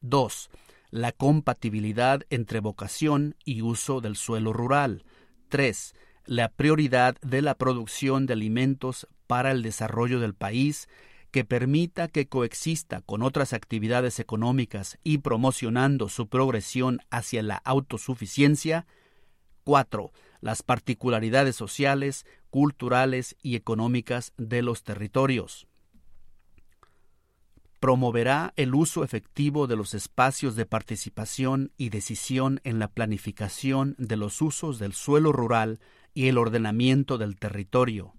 2. 0.00 0.48
La 0.92 1.10
compatibilidad 1.10 2.22
entre 2.30 2.60
vocación 2.60 3.34
y 3.44 3.62
uso 3.62 4.00
del 4.00 4.14
suelo 4.14 4.52
rural. 4.52 5.02
3. 5.48 5.96
La 6.24 6.50
prioridad 6.50 7.16
de 7.20 7.42
la 7.42 7.56
producción 7.56 8.26
de 8.26 8.34
alimentos 8.34 9.08
para 9.26 9.50
el 9.50 9.62
desarrollo 9.62 10.20
del 10.20 10.34
país 10.34 10.88
que 11.32 11.44
permita 11.44 12.06
que 12.06 12.28
coexista 12.28 13.00
con 13.00 13.24
otras 13.24 13.54
actividades 13.54 14.20
económicas 14.20 14.98
y 15.02 15.18
promocionando 15.18 16.08
su 16.08 16.28
progresión 16.28 17.00
hacia 17.10 17.42
la 17.42 17.56
autosuficiencia. 17.56 18.86
4. 19.64 20.12
Las 20.40 20.62
particularidades 20.62 21.56
sociales, 21.56 22.26
culturales 22.50 23.36
y 23.42 23.56
económicas 23.56 24.32
de 24.36 24.62
los 24.62 24.82
territorios. 24.82 25.66
Promoverá 27.78 28.52
el 28.56 28.74
uso 28.74 29.04
efectivo 29.04 29.66
de 29.66 29.76
los 29.76 29.94
espacios 29.94 30.54
de 30.56 30.66
participación 30.66 31.72
y 31.76 31.88
decisión 31.88 32.60
en 32.64 32.78
la 32.78 32.88
planificación 32.88 33.94
de 33.98 34.16
los 34.16 34.42
usos 34.42 34.78
del 34.78 34.92
suelo 34.92 35.32
rural 35.32 35.80
y 36.12 36.28
el 36.28 36.36
ordenamiento 36.36 37.16
del 37.16 37.36
territorio 37.36 38.14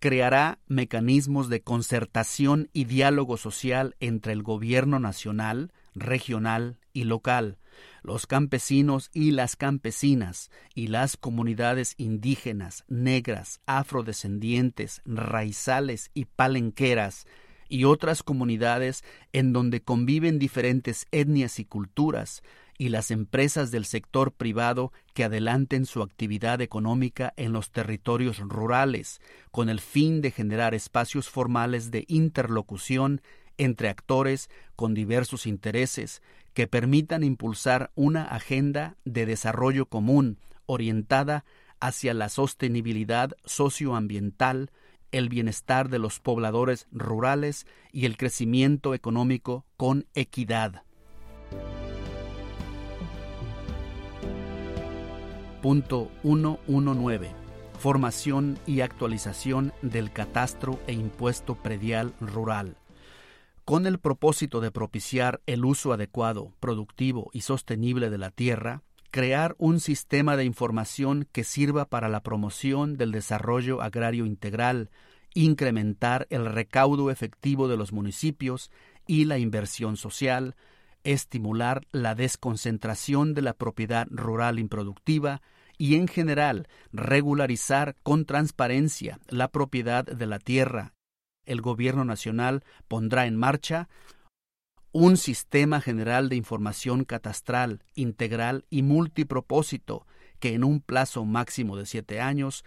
creará 0.00 0.58
mecanismos 0.66 1.48
de 1.50 1.62
concertación 1.62 2.70
y 2.72 2.84
diálogo 2.84 3.36
social 3.36 3.96
entre 4.00 4.32
el 4.32 4.42
gobierno 4.42 4.98
nacional, 4.98 5.72
regional 5.94 6.78
y 6.94 7.04
local, 7.04 7.58
los 8.02 8.26
campesinos 8.26 9.10
y 9.12 9.30
las 9.30 9.56
campesinas 9.56 10.50
y 10.74 10.88
las 10.88 11.16
comunidades 11.16 11.94
indígenas, 11.96 12.84
negras, 12.88 13.60
afrodescendientes, 13.66 15.02
raizales 15.04 16.10
y 16.14 16.24
palenqueras 16.24 17.26
y 17.68 17.84
otras 17.84 18.22
comunidades 18.22 19.04
en 19.32 19.52
donde 19.52 19.80
conviven 19.80 20.38
diferentes 20.38 21.06
etnias 21.12 21.58
y 21.58 21.64
culturas, 21.64 22.42
y 22.80 22.88
las 22.88 23.10
empresas 23.10 23.70
del 23.70 23.84
sector 23.84 24.32
privado 24.32 24.90
que 25.12 25.24
adelanten 25.24 25.84
su 25.84 26.00
actividad 26.00 26.62
económica 26.62 27.34
en 27.36 27.52
los 27.52 27.72
territorios 27.72 28.38
rurales, 28.38 29.20
con 29.50 29.68
el 29.68 29.80
fin 29.80 30.22
de 30.22 30.30
generar 30.30 30.74
espacios 30.74 31.28
formales 31.28 31.90
de 31.90 32.06
interlocución 32.08 33.20
entre 33.60 33.90
actores 33.90 34.48
con 34.74 34.94
diversos 34.94 35.46
intereses 35.46 36.22
que 36.54 36.66
permitan 36.66 37.22
impulsar 37.22 37.90
una 37.94 38.24
agenda 38.24 38.96
de 39.04 39.26
desarrollo 39.26 39.84
común 39.84 40.38
orientada 40.64 41.44
hacia 41.78 42.14
la 42.14 42.30
sostenibilidad 42.30 43.32
socioambiental, 43.44 44.70
el 45.12 45.28
bienestar 45.28 45.90
de 45.90 45.98
los 45.98 46.20
pobladores 46.20 46.86
rurales 46.90 47.66
y 47.92 48.06
el 48.06 48.16
crecimiento 48.16 48.94
económico 48.94 49.66
con 49.76 50.06
equidad. 50.14 50.82
Punto 55.60 56.10
119. 56.22 57.34
Formación 57.78 58.58
y 58.66 58.80
actualización 58.80 59.74
del 59.82 60.12
catastro 60.12 60.80
e 60.86 60.94
impuesto 60.94 61.56
predial 61.56 62.14
rural. 62.20 62.79
Con 63.70 63.86
el 63.86 64.00
propósito 64.00 64.60
de 64.60 64.72
propiciar 64.72 65.42
el 65.46 65.64
uso 65.64 65.92
adecuado, 65.92 66.52
productivo 66.58 67.30
y 67.32 67.42
sostenible 67.42 68.10
de 68.10 68.18
la 68.18 68.32
tierra, 68.32 68.82
crear 69.12 69.54
un 69.58 69.78
sistema 69.78 70.36
de 70.36 70.44
información 70.44 71.28
que 71.30 71.44
sirva 71.44 71.84
para 71.84 72.08
la 72.08 72.24
promoción 72.24 72.96
del 72.96 73.12
desarrollo 73.12 73.80
agrario 73.80 74.26
integral, 74.26 74.90
incrementar 75.34 76.26
el 76.30 76.46
recaudo 76.46 77.12
efectivo 77.12 77.68
de 77.68 77.76
los 77.76 77.92
municipios 77.92 78.72
y 79.06 79.26
la 79.26 79.38
inversión 79.38 79.96
social, 79.96 80.56
estimular 81.04 81.86
la 81.92 82.16
desconcentración 82.16 83.34
de 83.34 83.42
la 83.42 83.52
propiedad 83.52 84.08
rural 84.10 84.58
improductiva 84.58 85.42
y 85.78 85.94
en 85.94 86.08
general 86.08 86.66
regularizar 86.92 87.94
con 88.02 88.24
transparencia 88.24 89.20
la 89.28 89.46
propiedad 89.46 90.04
de 90.04 90.26
la 90.26 90.40
tierra. 90.40 90.92
El 91.44 91.60
Gobierno 91.60 92.04
Nacional 92.04 92.64
pondrá 92.88 93.26
en 93.26 93.36
marcha 93.36 93.88
un 94.92 95.16
sistema 95.16 95.80
general 95.80 96.28
de 96.28 96.36
información 96.36 97.04
catastral, 97.04 97.84
integral 97.94 98.64
y 98.70 98.82
multipropósito 98.82 100.06
que 100.40 100.54
en 100.54 100.64
un 100.64 100.80
plazo 100.80 101.24
máximo 101.24 101.76
de 101.76 101.86
siete 101.86 102.20
años 102.20 102.64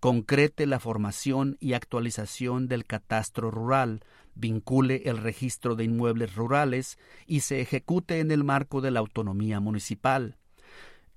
concrete 0.00 0.66
la 0.66 0.80
formación 0.80 1.58
y 1.60 1.74
actualización 1.74 2.68
del 2.68 2.86
catastro 2.86 3.50
rural, 3.50 4.02
vincule 4.34 5.02
el 5.04 5.18
registro 5.18 5.76
de 5.76 5.84
inmuebles 5.84 6.34
rurales 6.34 6.98
y 7.26 7.40
se 7.40 7.60
ejecute 7.60 8.20
en 8.20 8.30
el 8.30 8.42
marco 8.42 8.80
de 8.80 8.90
la 8.90 9.00
autonomía 9.00 9.60
municipal. 9.60 10.38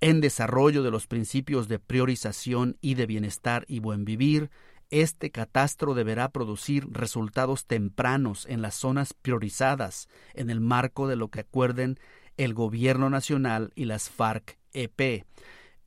En 0.01 0.19
desarrollo 0.19 0.83
de 0.83 0.91
los 0.91 1.07
principios 1.07 1.69
de 1.69 1.79
priorización 1.79 2.77
y 2.81 2.95
de 2.95 3.05
bienestar 3.05 3.63
y 3.69 3.79
buen 3.79 4.03
vivir, 4.03 4.51
este 5.01 5.31
catastro 5.31 5.95
deberá 5.95 6.29
producir 6.29 6.87
resultados 6.91 7.65
tempranos 7.65 8.45
en 8.45 8.61
las 8.61 8.75
zonas 8.75 9.13
priorizadas 9.13 10.07
en 10.35 10.51
el 10.51 10.61
marco 10.61 11.07
de 11.07 11.15
lo 11.15 11.29
que 11.29 11.39
acuerden 11.39 11.99
el 12.37 12.53
Gobierno 12.53 13.09
Nacional 13.09 13.71
y 13.73 13.85
las 13.85 14.11
FARC-EP. 14.11 15.25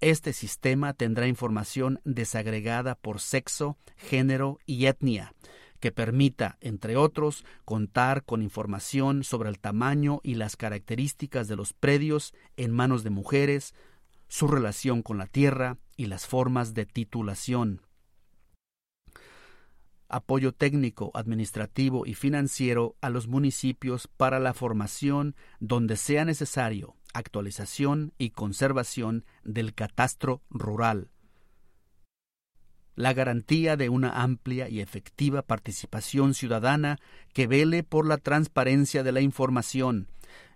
Este 0.00 0.32
sistema 0.32 0.92
tendrá 0.92 1.28
información 1.28 2.00
desagregada 2.04 2.96
por 2.96 3.20
sexo, 3.20 3.76
género 3.96 4.58
y 4.66 4.86
etnia, 4.86 5.34
que 5.78 5.92
permita, 5.92 6.58
entre 6.60 6.96
otros, 6.96 7.44
contar 7.64 8.24
con 8.24 8.42
información 8.42 9.22
sobre 9.22 9.50
el 9.50 9.60
tamaño 9.60 10.20
y 10.24 10.34
las 10.34 10.56
características 10.56 11.46
de 11.46 11.54
los 11.54 11.72
predios 11.74 12.34
en 12.56 12.72
manos 12.72 13.04
de 13.04 13.10
mujeres, 13.10 13.72
su 14.26 14.48
relación 14.48 15.02
con 15.02 15.16
la 15.16 15.26
tierra 15.26 15.78
y 15.96 16.06
las 16.06 16.26
formas 16.26 16.74
de 16.74 16.86
titulación. 16.86 17.86
Apoyo 20.08 20.52
técnico, 20.52 21.10
administrativo 21.14 22.06
y 22.06 22.14
financiero 22.14 22.96
a 23.00 23.10
los 23.10 23.26
municipios 23.26 24.08
para 24.08 24.38
la 24.38 24.54
formación 24.54 25.34
donde 25.60 25.96
sea 25.96 26.24
necesario, 26.24 26.96
actualización 27.12 28.12
y 28.18 28.30
conservación 28.30 29.24
del 29.44 29.74
catastro 29.74 30.42
rural 30.50 31.10
la 32.96 33.12
garantía 33.12 33.76
de 33.76 33.90
una 33.90 34.22
amplia 34.22 34.68
y 34.68 34.80
efectiva 34.80 35.42
participación 35.42 36.34
ciudadana 36.34 36.98
que 37.34 37.46
vele 37.46 37.82
por 37.84 38.06
la 38.06 38.16
transparencia 38.16 39.02
de 39.02 39.12
la 39.12 39.20
información. 39.20 40.08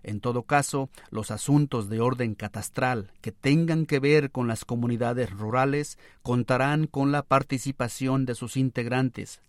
En 0.03 0.19
todo 0.19 0.43
caso, 0.43 0.89
los 1.09 1.31
asuntos 1.31 1.89
de 1.89 1.99
orden 1.99 2.35
catastral 2.35 3.11
que 3.21 3.31
tengan 3.31 3.85
que 3.85 3.99
ver 3.99 4.31
con 4.31 4.47
las 4.47 4.65
comunidades 4.65 5.29
rurales 5.29 5.97
contarán 6.23 6.87
con 6.87 7.11
la 7.11 7.23
participación 7.23 8.25
de 8.25 8.35
sus 8.35 8.57
integrantes. 8.57 9.41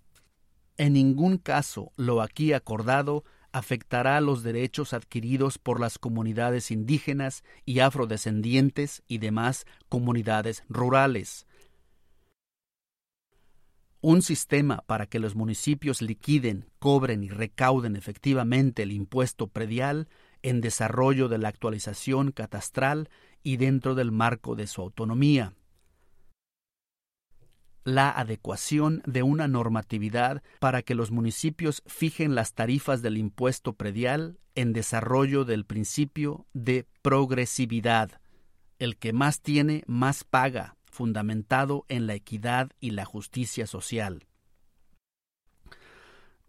En 0.76 0.94
ningún 0.94 1.38
caso 1.38 1.92
lo 1.96 2.22
aquí 2.22 2.52
acordado 2.52 3.24
afectará 3.52 4.20
los 4.20 4.42
derechos 4.42 4.94
adquiridos 4.94 5.58
por 5.58 5.80
las 5.80 5.98
comunidades 5.98 6.70
indígenas 6.70 7.44
y 7.66 7.80
afrodescendientes 7.80 9.02
y 9.06 9.18
demás 9.18 9.66
comunidades 9.88 10.64
rurales 10.68 11.46
un 14.02 14.20
sistema 14.20 14.82
para 14.86 15.06
que 15.06 15.20
los 15.20 15.36
municipios 15.36 16.02
liquiden, 16.02 16.66
cobren 16.80 17.22
y 17.22 17.28
recauden 17.28 17.94
efectivamente 17.94 18.82
el 18.82 18.90
impuesto 18.90 19.46
predial 19.46 20.08
en 20.42 20.60
desarrollo 20.60 21.28
de 21.28 21.38
la 21.38 21.48
actualización 21.48 22.32
catastral 22.32 23.08
y 23.42 23.56
dentro 23.56 23.94
del 23.94 24.12
marco 24.12 24.54
de 24.54 24.66
su 24.66 24.80
autonomía. 24.82 25.54
La 27.84 28.10
adecuación 28.10 29.02
de 29.06 29.24
una 29.24 29.48
normatividad 29.48 30.42
para 30.60 30.82
que 30.82 30.94
los 30.94 31.10
municipios 31.10 31.82
fijen 31.86 32.36
las 32.36 32.54
tarifas 32.54 33.02
del 33.02 33.16
impuesto 33.16 33.72
predial 33.72 34.38
en 34.54 34.72
desarrollo 34.72 35.44
del 35.44 35.64
principio 35.64 36.46
de 36.52 36.86
progresividad. 37.02 38.20
El 38.78 38.96
que 38.98 39.12
más 39.12 39.40
tiene, 39.40 39.82
más 39.86 40.22
paga, 40.22 40.76
fundamentado 40.84 41.84
en 41.88 42.06
la 42.06 42.14
equidad 42.14 42.70
y 42.78 42.90
la 42.90 43.04
justicia 43.04 43.66
social. 43.66 44.26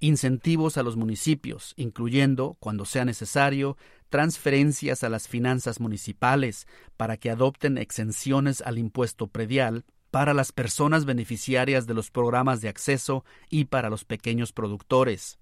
Incentivos 0.03 0.77
a 0.77 0.83
los 0.83 0.97
municipios, 0.97 1.73
incluyendo, 1.77 2.57
cuando 2.59 2.83
sea 2.83 3.05
necesario, 3.05 3.77
transferencias 4.09 5.01
a 5.05 5.07
las 5.07 5.29
finanzas 5.29 5.79
municipales 5.79 6.67
para 6.97 7.15
que 7.15 7.29
adopten 7.29 7.77
exenciones 7.77 8.59
al 8.59 8.79
impuesto 8.79 9.27
predial 9.27 9.85
para 10.11 10.33
las 10.33 10.51
personas 10.51 11.05
beneficiarias 11.05 11.87
de 11.87 11.93
los 11.93 12.11
programas 12.11 12.59
de 12.59 12.67
acceso 12.67 13.23
y 13.49 13.63
para 13.63 13.89
los 13.89 14.03
pequeños 14.03 14.51
productores. 14.51 15.39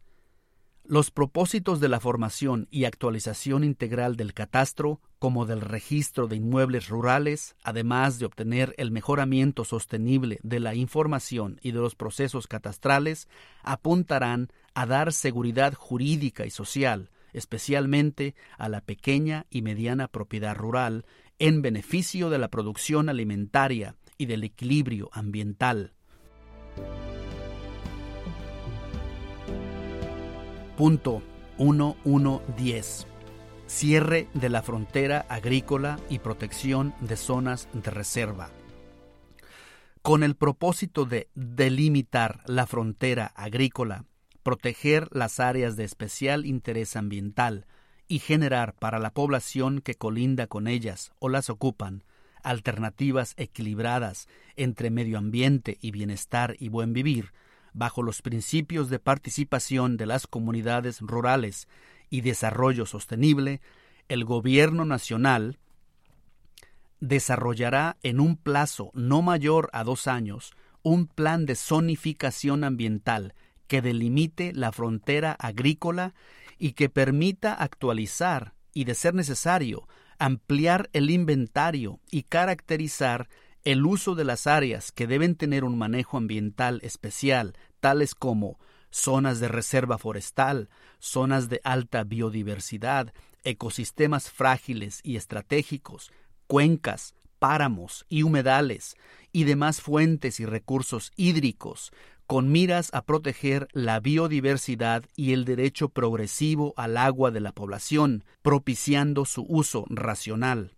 Los 0.91 1.09
propósitos 1.09 1.79
de 1.79 1.87
la 1.87 2.01
formación 2.01 2.67
y 2.69 2.83
actualización 2.83 3.63
integral 3.63 4.17
del 4.17 4.33
catastro, 4.33 4.99
como 5.19 5.45
del 5.45 5.61
registro 5.61 6.27
de 6.27 6.35
inmuebles 6.35 6.89
rurales, 6.89 7.55
además 7.63 8.19
de 8.19 8.25
obtener 8.25 8.75
el 8.77 8.91
mejoramiento 8.91 9.63
sostenible 9.63 10.41
de 10.43 10.59
la 10.59 10.75
información 10.75 11.61
y 11.63 11.71
de 11.71 11.79
los 11.79 11.95
procesos 11.95 12.45
catastrales, 12.45 13.29
apuntarán 13.63 14.49
a 14.73 14.85
dar 14.85 15.13
seguridad 15.13 15.75
jurídica 15.75 16.45
y 16.45 16.49
social, 16.49 17.09
especialmente 17.31 18.35
a 18.57 18.67
la 18.67 18.81
pequeña 18.81 19.45
y 19.49 19.61
mediana 19.61 20.09
propiedad 20.09 20.57
rural, 20.57 21.05
en 21.39 21.61
beneficio 21.61 22.29
de 22.29 22.37
la 22.37 22.49
producción 22.49 23.07
alimentaria 23.07 23.95
y 24.17 24.25
del 24.25 24.43
equilibrio 24.43 25.09
ambiental. 25.13 25.93
Punto 30.77 31.21
1110. 31.59 33.05
Cierre 33.67 34.27
de 34.33 34.49
la 34.49 34.61
frontera 34.61 35.25
agrícola 35.27 35.99
y 36.09 36.19
protección 36.19 36.93
de 37.01 37.17
zonas 37.17 37.67
de 37.73 37.91
reserva. 37.91 38.49
Con 40.01 40.23
el 40.23 40.35
propósito 40.35 41.05
de 41.05 41.29
delimitar 41.35 42.39
la 42.45 42.65
frontera 42.67 43.27
agrícola, 43.35 44.05
proteger 44.43 45.09
las 45.11 45.39
áreas 45.39 45.75
de 45.75 45.83
especial 45.83 46.45
interés 46.45 46.95
ambiental 46.95 47.67
y 48.07 48.19
generar 48.19 48.73
para 48.73 48.97
la 48.97 49.13
población 49.13 49.81
que 49.81 49.95
colinda 49.95 50.47
con 50.47 50.67
ellas 50.67 51.11
o 51.19 51.29
las 51.29 51.49
ocupan 51.49 52.03
alternativas 52.43 53.33
equilibradas 53.37 54.27
entre 54.55 54.89
medio 54.89 55.17
ambiente 55.17 55.77
y 55.81 55.91
bienestar 55.91 56.55
y 56.59 56.69
buen 56.69 56.93
vivir, 56.93 57.33
bajo 57.73 58.03
los 58.03 58.21
principios 58.21 58.89
de 58.89 58.99
participación 58.99 59.97
de 59.97 60.05
las 60.05 60.27
comunidades 60.27 60.99
rurales 61.01 61.67
y 62.09 62.21
desarrollo 62.21 62.85
sostenible, 62.85 63.61
el 64.09 64.25
Gobierno 64.25 64.85
Nacional 64.85 65.57
desarrollará 66.99 67.97
en 68.03 68.19
un 68.19 68.37
plazo 68.37 68.91
no 68.93 69.21
mayor 69.21 69.69
a 69.73 69.83
dos 69.83 70.07
años 70.07 70.53
un 70.83 71.07
plan 71.07 71.45
de 71.45 71.55
zonificación 71.55 72.63
ambiental 72.63 73.33
que 73.67 73.81
delimite 73.81 74.51
la 74.53 74.71
frontera 74.71 75.31
agrícola 75.39 76.13
y 76.57 76.73
que 76.73 76.89
permita 76.89 77.53
actualizar 77.53 78.53
y, 78.73 78.83
de 78.83 78.95
ser 78.95 79.13
necesario, 79.13 79.87
ampliar 80.19 80.89
el 80.93 81.09
inventario 81.09 81.99
y 82.11 82.23
caracterizar 82.23 83.29
el 83.63 83.85
uso 83.85 84.15
de 84.15 84.23
las 84.23 84.47
áreas 84.47 84.91
que 84.91 85.07
deben 85.07 85.35
tener 85.35 85.63
un 85.63 85.77
manejo 85.77 86.17
ambiental 86.17 86.79
especial, 86.83 87.53
tales 87.79 88.15
como 88.15 88.59
zonas 88.89 89.39
de 89.39 89.47
reserva 89.47 89.97
forestal, 89.97 90.69
zonas 90.99 91.49
de 91.49 91.61
alta 91.63 92.03
biodiversidad, 92.03 93.13
ecosistemas 93.43 94.29
frágiles 94.29 94.99
y 95.03 95.15
estratégicos, 95.15 96.11
cuencas, 96.47 97.15
páramos 97.39 98.05
y 98.09 98.23
humedales, 98.23 98.95
y 99.31 99.45
demás 99.45 99.81
fuentes 99.81 100.39
y 100.39 100.45
recursos 100.45 101.11
hídricos, 101.15 101.91
con 102.27 102.51
miras 102.51 102.93
a 102.93 103.03
proteger 103.03 103.67
la 103.73 103.99
biodiversidad 103.99 105.03
y 105.15 105.33
el 105.33 105.45
derecho 105.45 105.89
progresivo 105.89 106.73
al 106.77 106.97
agua 106.97 107.31
de 107.31 107.41
la 107.41 107.51
población, 107.51 108.23
propiciando 108.41 109.25
su 109.25 109.45
uso 109.47 109.85
racional. 109.89 110.75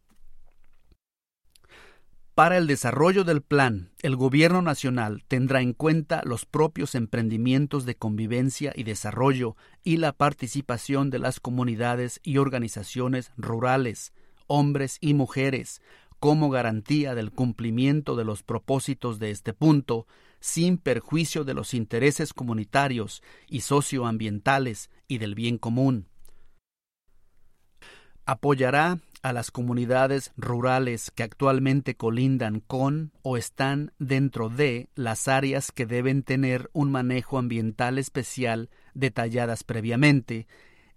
Para 2.36 2.58
el 2.58 2.66
desarrollo 2.66 3.24
del 3.24 3.44
plan, 3.44 3.92
el 4.02 4.16
Gobierno 4.16 4.64
Nacional 4.64 5.24
tendrá 5.28 5.62
en 5.62 5.74
cuenta 5.74 6.24
los 6.26 6.48
propios 6.48 6.96
emprendimientos 6.96 7.86
de 7.86 7.94
convivencia 7.94 8.74
y 8.76 8.84
desarrollo 8.84 9.56
y 9.84 9.98
la 9.98 10.14
participación 10.14 11.12
de 11.12 11.20
las 11.20 11.40
comunidades 11.40 12.20
y 12.24 12.38
organizaciones 12.38 13.32
rurales, 13.38 14.14
hombres 14.48 14.98
y 15.00 15.14
mujeres, 15.14 15.84
como 16.20 16.50
garantía 16.50 17.14
del 17.14 17.30
cumplimiento 17.30 18.16
de 18.16 18.26
los 18.26 18.42
propósitos 18.42 19.20
de 19.20 19.30
este 19.30 19.54
punto, 19.54 20.08
sin 20.40 20.80
perjuicio 20.80 21.44
de 21.44 21.54
los 21.54 21.76
intereses 21.76 22.34
comunitarios 22.34 23.22
y 23.48 23.62
socioambientales 23.62 24.90
y 25.08 25.20
del 25.20 25.36
bien 25.36 25.60
común. 25.60 26.08
Apoyará 28.26 28.98
a 29.24 29.34
las 29.34 29.52
comunidades 29.52 30.32
rurales 30.38 31.10
que 31.10 31.24
actualmente 31.24 31.96
colindan 31.96 32.60
con 32.60 33.12
o 33.22 33.38
están 33.38 33.94
dentro 33.98 34.50
de 34.50 34.90
las 34.96 35.28
áreas 35.28 35.72
que 35.72 35.86
deben 35.86 36.24
tener 36.24 36.70
un 36.74 36.92
manejo 36.92 37.38
ambiental 37.38 37.98
especial 37.98 38.70
detalladas 38.94 39.64
previamente 39.64 40.46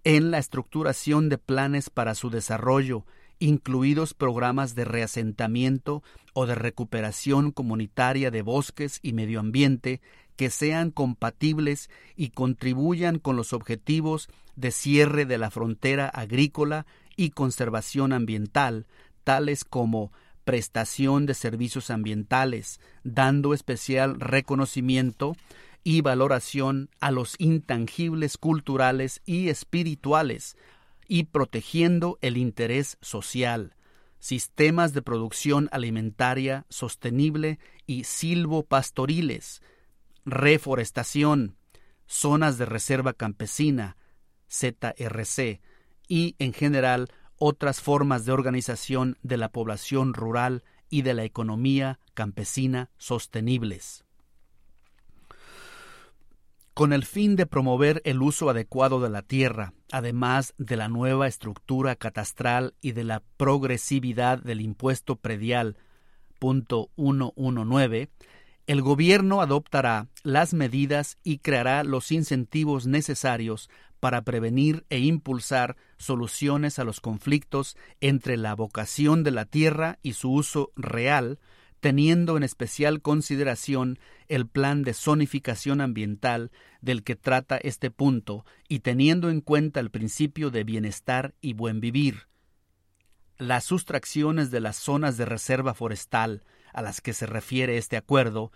en 0.02 0.30
la 0.30 0.38
estructuración 0.38 1.28
de 1.28 1.38
planes 1.38 1.88
para 1.88 2.14
su 2.14 2.28
desarrollo 2.28 3.06
incluidos 3.38 4.14
programas 4.14 4.74
de 4.74 4.84
reasentamiento 4.84 6.02
o 6.32 6.46
de 6.46 6.54
recuperación 6.54 7.52
comunitaria 7.52 8.30
de 8.30 8.42
bosques 8.42 8.98
y 9.02 9.12
medio 9.12 9.40
ambiente 9.40 10.00
que 10.36 10.50
sean 10.50 10.90
compatibles 10.90 11.90
y 12.14 12.30
contribuyan 12.30 13.18
con 13.18 13.36
los 13.36 13.52
objetivos 13.52 14.28
de 14.54 14.70
cierre 14.70 15.26
de 15.26 15.38
la 15.38 15.50
frontera 15.50 16.08
agrícola 16.08 16.86
y 17.16 17.30
conservación 17.30 18.12
ambiental, 18.12 18.86
tales 19.24 19.64
como 19.64 20.12
prestación 20.44 21.26
de 21.26 21.34
servicios 21.34 21.90
ambientales, 21.90 22.80
dando 23.02 23.52
especial 23.52 24.20
reconocimiento 24.20 25.36
y 25.82 26.00
valoración 26.02 26.90
a 27.00 27.10
los 27.10 27.34
intangibles 27.38 28.38
culturales 28.38 29.22
y 29.24 29.48
espirituales 29.48 30.56
y 31.08 31.24
protegiendo 31.24 32.18
el 32.20 32.36
interés 32.36 32.98
social, 33.00 33.74
sistemas 34.18 34.92
de 34.92 35.02
producción 35.02 35.68
alimentaria 35.72 36.66
sostenible 36.68 37.58
y 37.86 38.04
silvopastoriles, 38.04 39.62
reforestación, 40.24 41.56
zonas 42.06 42.58
de 42.58 42.66
reserva 42.66 43.12
campesina, 43.12 43.96
ZRC, 44.48 45.60
y 46.08 46.36
en 46.38 46.52
general 46.52 47.08
otras 47.38 47.80
formas 47.80 48.24
de 48.24 48.32
organización 48.32 49.18
de 49.22 49.36
la 49.36 49.50
población 49.50 50.14
rural 50.14 50.64
y 50.88 51.02
de 51.02 51.14
la 51.14 51.24
economía 51.24 51.98
campesina 52.14 52.90
sostenibles 52.96 54.06
con 56.76 56.92
el 56.92 57.06
fin 57.06 57.36
de 57.36 57.46
promover 57.46 58.02
el 58.04 58.20
uso 58.20 58.50
adecuado 58.50 59.00
de 59.00 59.08
la 59.08 59.22
tierra, 59.22 59.72
además 59.90 60.52
de 60.58 60.76
la 60.76 60.90
nueva 60.90 61.26
estructura 61.26 61.96
catastral 61.96 62.74
y 62.82 62.92
de 62.92 63.02
la 63.02 63.22
progresividad 63.38 64.42
del 64.42 64.60
impuesto 64.60 65.16
predial. 65.16 65.78
Punto 66.38 66.90
119, 66.96 68.10
el 68.66 68.82
gobierno 68.82 69.40
adoptará 69.40 70.08
las 70.22 70.52
medidas 70.52 71.18
y 71.22 71.38
creará 71.38 71.84
los 71.84 72.10
incentivos 72.10 72.86
necesarios 72.86 73.70
para 74.00 74.22
prevenir 74.22 74.84
e 74.90 74.98
impulsar 74.98 75.76
soluciones 75.98 76.78
a 76.78 76.84
los 76.84 77.00
conflictos 77.00 77.76
entre 78.00 78.36
la 78.36 78.54
vocación 78.54 79.22
de 79.22 79.30
la 79.30 79.44
tierra 79.44 79.98
y 80.02 80.14
su 80.14 80.32
uso 80.32 80.72
real, 80.76 81.38
teniendo 81.80 82.36
en 82.36 82.42
especial 82.42 83.00
consideración 83.02 83.98
el 84.28 84.48
plan 84.48 84.82
de 84.82 84.94
zonificación 84.94 85.80
ambiental 85.80 86.50
del 86.80 87.04
que 87.04 87.14
trata 87.14 87.56
este 87.58 87.90
punto 87.90 88.44
y 88.68 88.80
teniendo 88.80 89.30
en 89.30 89.40
cuenta 89.40 89.78
el 89.80 89.90
principio 89.90 90.50
de 90.50 90.64
bienestar 90.64 91.34
y 91.40 91.52
buen 91.52 91.80
vivir. 91.80 92.26
Las 93.38 93.64
sustracciones 93.64 94.50
de 94.50 94.60
las 94.60 94.76
zonas 94.76 95.16
de 95.16 95.26
reserva 95.26 95.74
forestal 95.74 96.42
a 96.76 96.82
las 96.82 97.00
que 97.00 97.14
se 97.14 97.26
refiere 97.26 97.78
este 97.78 97.96
acuerdo 97.96 98.52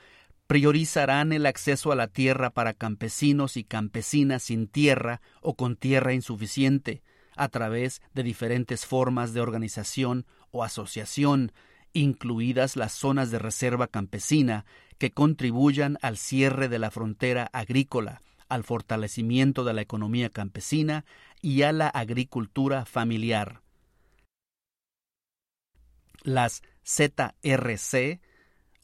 priorizarán 0.46 1.32
el 1.32 1.46
acceso 1.46 1.90
a 1.90 1.96
la 1.96 2.06
tierra 2.06 2.50
para 2.50 2.74
campesinos 2.74 3.56
y 3.56 3.64
campesinas 3.64 4.42
sin 4.42 4.66
tierra 4.66 5.22
o 5.40 5.54
con 5.54 5.76
tierra 5.76 6.12
insuficiente, 6.12 7.02
a 7.34 7.48
través 7.48 8.02
de 8.12 8.22
diferentes 8.22 8.84
formas 8.84 9.32
de 9.32 9.40
organización 9.40 10.26
o 10.50 10.62
asociación 10.62 11.52
incluidas 11.92 12.76
las 12.76 12.92
zonas 12.92 13.30
de 13.30 13.38
reserva 13.38 13.86
campesina 13.86 14.66
que 14.98 15.12
contribuyan 15.12 15.96
al 16.02 16.18
cierre 16.18 16.68
de 16.68 16.78
la 16.78 16.90
frontera 16.90 17.48
agrícola, 17.52 18.20
al 18.50 18.64
fortalecimiento 18.64 19.64
de 19.64 19.72
la 19.72 19.80
economía 19.80 20.28
campesina 20.28 21.06
y 21.40 21.62
a 21.62 21.72
la 21.72 21.88
agricultura 21.88 22.84
familiar. 22.84 23.62
Las 26.22 26.62
ZRC 26.90 28.20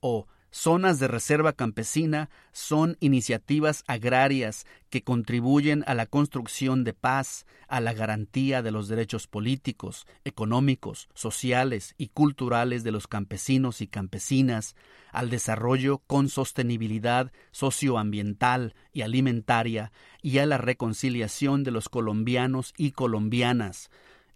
o 0.01 0.27
Zonas 0.59 0.99
de 0.99 1.07
reserva 1.07 1.53
campesina 1.53 2.31
son 2.51 2.97
iniciativas 3.01 3.85
agrarias 3.87 4.65
que 4.89 5.03
contribuyen 5.03 5.85
a 5.87 5.93
la 5.93 6.07
construcción 6.07 6.83
de 6.83 6.95
paz, 6.95 7.45
a 7.69 7.79
la 7.81 7.93
garantía 7.93 8.63
de 8.63 8.71
los 8.71 8.89
derechos 8.89 9.27
políticos, 9.27 10.07
económicos, 10.25 11.11
sociales 11.13 11.95
y 11.99 12.09
culturales 12.09 12.85
de 12.85 12.91
los 12.91 13.07
campesinos 13.07 13.83
y 13.83 13.87
campesinas, 13.87 14.77
al 15.13 15.29
desarrollo 15.29 15.99
con 16.07 16.31
sostenibilidad 16.31 17.33
socioambiental 17.51 18.75
y 18.93 19.03
alimentaria 19.03 19.93
y 20.23 20.39
a 20.39 20.47
la 20.47 20.57
reconciliación 20.57 21.65
de 21.65 21.71
los 21.71 21.91
colombianos 21.91 22.73
y 22.79 22.93
colombianas, 22.93 23.91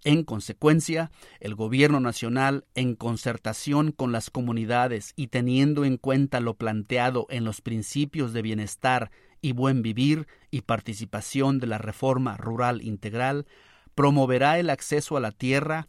en 0.04 0.24
consecuencia, 0.24 1.10
el 1.40 1.54
Gobierno 1.54 2.00
Nacional, 2.00 2.64
en 2.74 2.94
concertación 2.94 3.92
con 3.92 4.12
las 4.12 4.30
comunidades 4.30 5.12
y 5.14 5.28
teniendo 5.28 5.84
en 5.84 5.98
cuenta 5.98 6.40
lo 6.40 6.54
planteado 6.54 7.26
en 7.28 7.44
los 7.44 7.60
principios 7.60 8.32
de 8.32 8.42
bienestar 8.42 9.10
y 9.42 9.52
buen 9.52 9.82
vivir 9.82 10.26
y 10.50 10.62
participación 10.62 11.58
de 11.58 11.66
la 11.66 11.78
reforma 11.78 12.36
rural 12.36 12.82
integral, 12.82 13.46
promoverá 13.94 14.58
el 14.58 14.70
acceso 14.70 15.16
a 15.16 15.20
la 15.20 15.32
tierra 15.32 15.88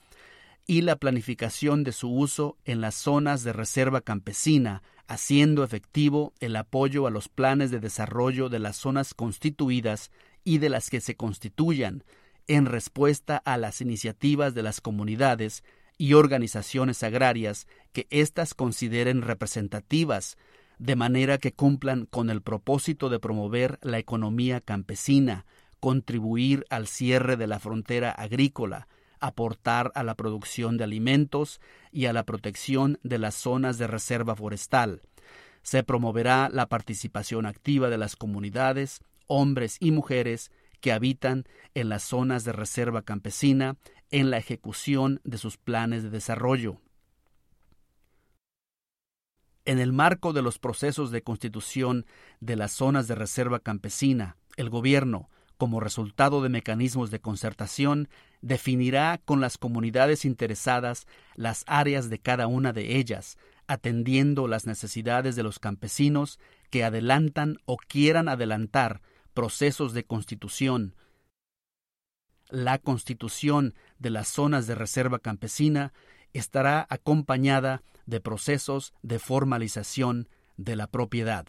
y 0.67 0.81
la 0.81 0.97
planificación 0.97 1.83
de 1.83 1.91
su 1.91 2.13
uso 2.13 2.57
en 2.65 2.81
las 2.81 2.95
zonas 2.95 3.43
de 3.43 3.53
reserva 3.53 4.01
campesina, 4.01 4.83
haciendo 5.07 5.63
efectivo 5.63 6.33
el 6.39 6.55
apoyo 6.55 7.07
a 7.07 7.11
los 7.11 7.29
planes 7.29 7.71
de 7.71 7.79
desarrollo 7.79 8.49
de 8.49 8.59
las 8.59 8.77
zonas 8.77 9.13
constituidas 9.13 10.11
y 10.43 10.57
de 10.57 10.69
las 10.69 10.89
que 10.89 11.01
se 11.01 11.15
constituyan 11.15 12.03
en 12.47 12.65
respuesta 12.65 13.37
a 13.37 13.57
las 13.57 13.81
iniciativas 13.81 14.53
de 14.53 14.63
las 14.63 14.81
comunidades 14.81 15.63
y 15.97 16.13
organizaciones 16.13 17.03
agrarias 17.03 17.67
que 17.93 18.07
éstas 18.09 18.53
consideren 18.53 19.21
representativas, 19.21 20.37
de 20.79 20.95
manera 20.95 21.37
que 21.37 21.53
cumplan 21.53 22.07
con 22.07 22.29
el 22.29 22.41
propósito 22.41 23.09
de 23.09 23.19
promover 23.19 23.77
la 23.83 23.99
economía 23.99 24.61
campesina, 24.61 25.45
contribuir 25.79 26.65
al 26.69 26.87
cierre 26.87 27.37
de 27.37 27.47
la 27.47 27.59
frontera 27.59 28.11
agrícola, 28.11 28.87
aportar 29.19 29.91
a 29.93 30.03
la 30.03 30.15
producción 30.15 30.77
de 30.77 30.83
alimentos 30.83 31.61
y 31.91 32.05
a 32.05 32.13
la 32.13 32.23
protección 32.23 32.97
de 33.03 33.19
las 33.19 33.35
zonas 33.35 33.77
de 33.77 33.87
reserva 33.87 34.35
forestal. 34.35 35.03
Se 35.61 35.83
promoverá 35.83 36.49
la 36.51 36.67
participación 36.67 37.45
activa 37.45 37.89
de 37.89 37.99
las 37.99 38.15
comunidades, 38.15 39.01
hombres 39.27 39.77
y 39.79 39.91
mujeres 39.91 40.51
que 40.81 40.91
habitan 40.91 41.45
en 41.73 41.89
las 41.89 42.03
zonas 42.03 42.43
de 42.43 42.51
reserva 42.51 43.03
campesina 43.03 43.77
en 44.09 44.29
la 44.29 44.37
ejecución 44.37 45.21
de 45.23 45.37
sus 45.37 45.57
planes 45.57 46.03
de 46.03 46.09
desarrollo. 46.09 46.81
En 49.63 49.79
el 49.79 49.93
marco 49.93 50.33
de 50.33 50.41
los 50.41 50.59
procesos 50.59 51.11
de 51.11 51.21
constitución 51.21 52.05
de 52.39 52.55
las 52.55 52.73
zonas 52.73 53.07
de 53.07 53.15
reserva 53.15 53.59
campesina, 53.59 54.35
el 54.57 54.69
gobierno, 54.69 55.29
como 55.57 55.79
resultado 55.79 56.41
de 56.41 56.49
mecanismos 56.49 57.11
de 57.11 57.21
concertación, 57.21 58.09
definirá 58.41 59.21
con 59.23 59.39
las 59.39 59.59
comunidades 59.59 60.25
interesadas 60.25 61.05
las 61.35 61.63
áreas 61.67 62.09
de 62.09 62.17
cada 62.17 62.47
una 62.47 62.73
de 62.73 62.97
ellas, 62.97 63.37
atendiendo 63.67 64.47
las 64.47 64.65
necesidades 64.65 65.35
de 65.35 65.43
los 65.43 65.59
campesinos 65.59 66.39
que 66.71 66.83
adelantan 66.83 67.57
o 67.65 67.77
quieran 67.77 68.27
adelantar 68.27 69.01
procesos 69.33 69.93
de 69.93 70.05
constitución, 70.05 70.95
la 72.49 72.79
constitución 72.79 73.73
de 73.99 74.09
las 74.09 74.27
zonas 74.27 74.67
de 74.67 74.75
reserva 74.75 75.19
campesina 75.19 75.93
estará 76.33 76.85
acompañada 76.89 77.83
de 78.05 78.19
procesos 78.19 78.93
de 79.01 79.19
formalización 79.19 80.27
de 80.57 80.75
la 80.75 80.87
propiedad. 80.87 81.45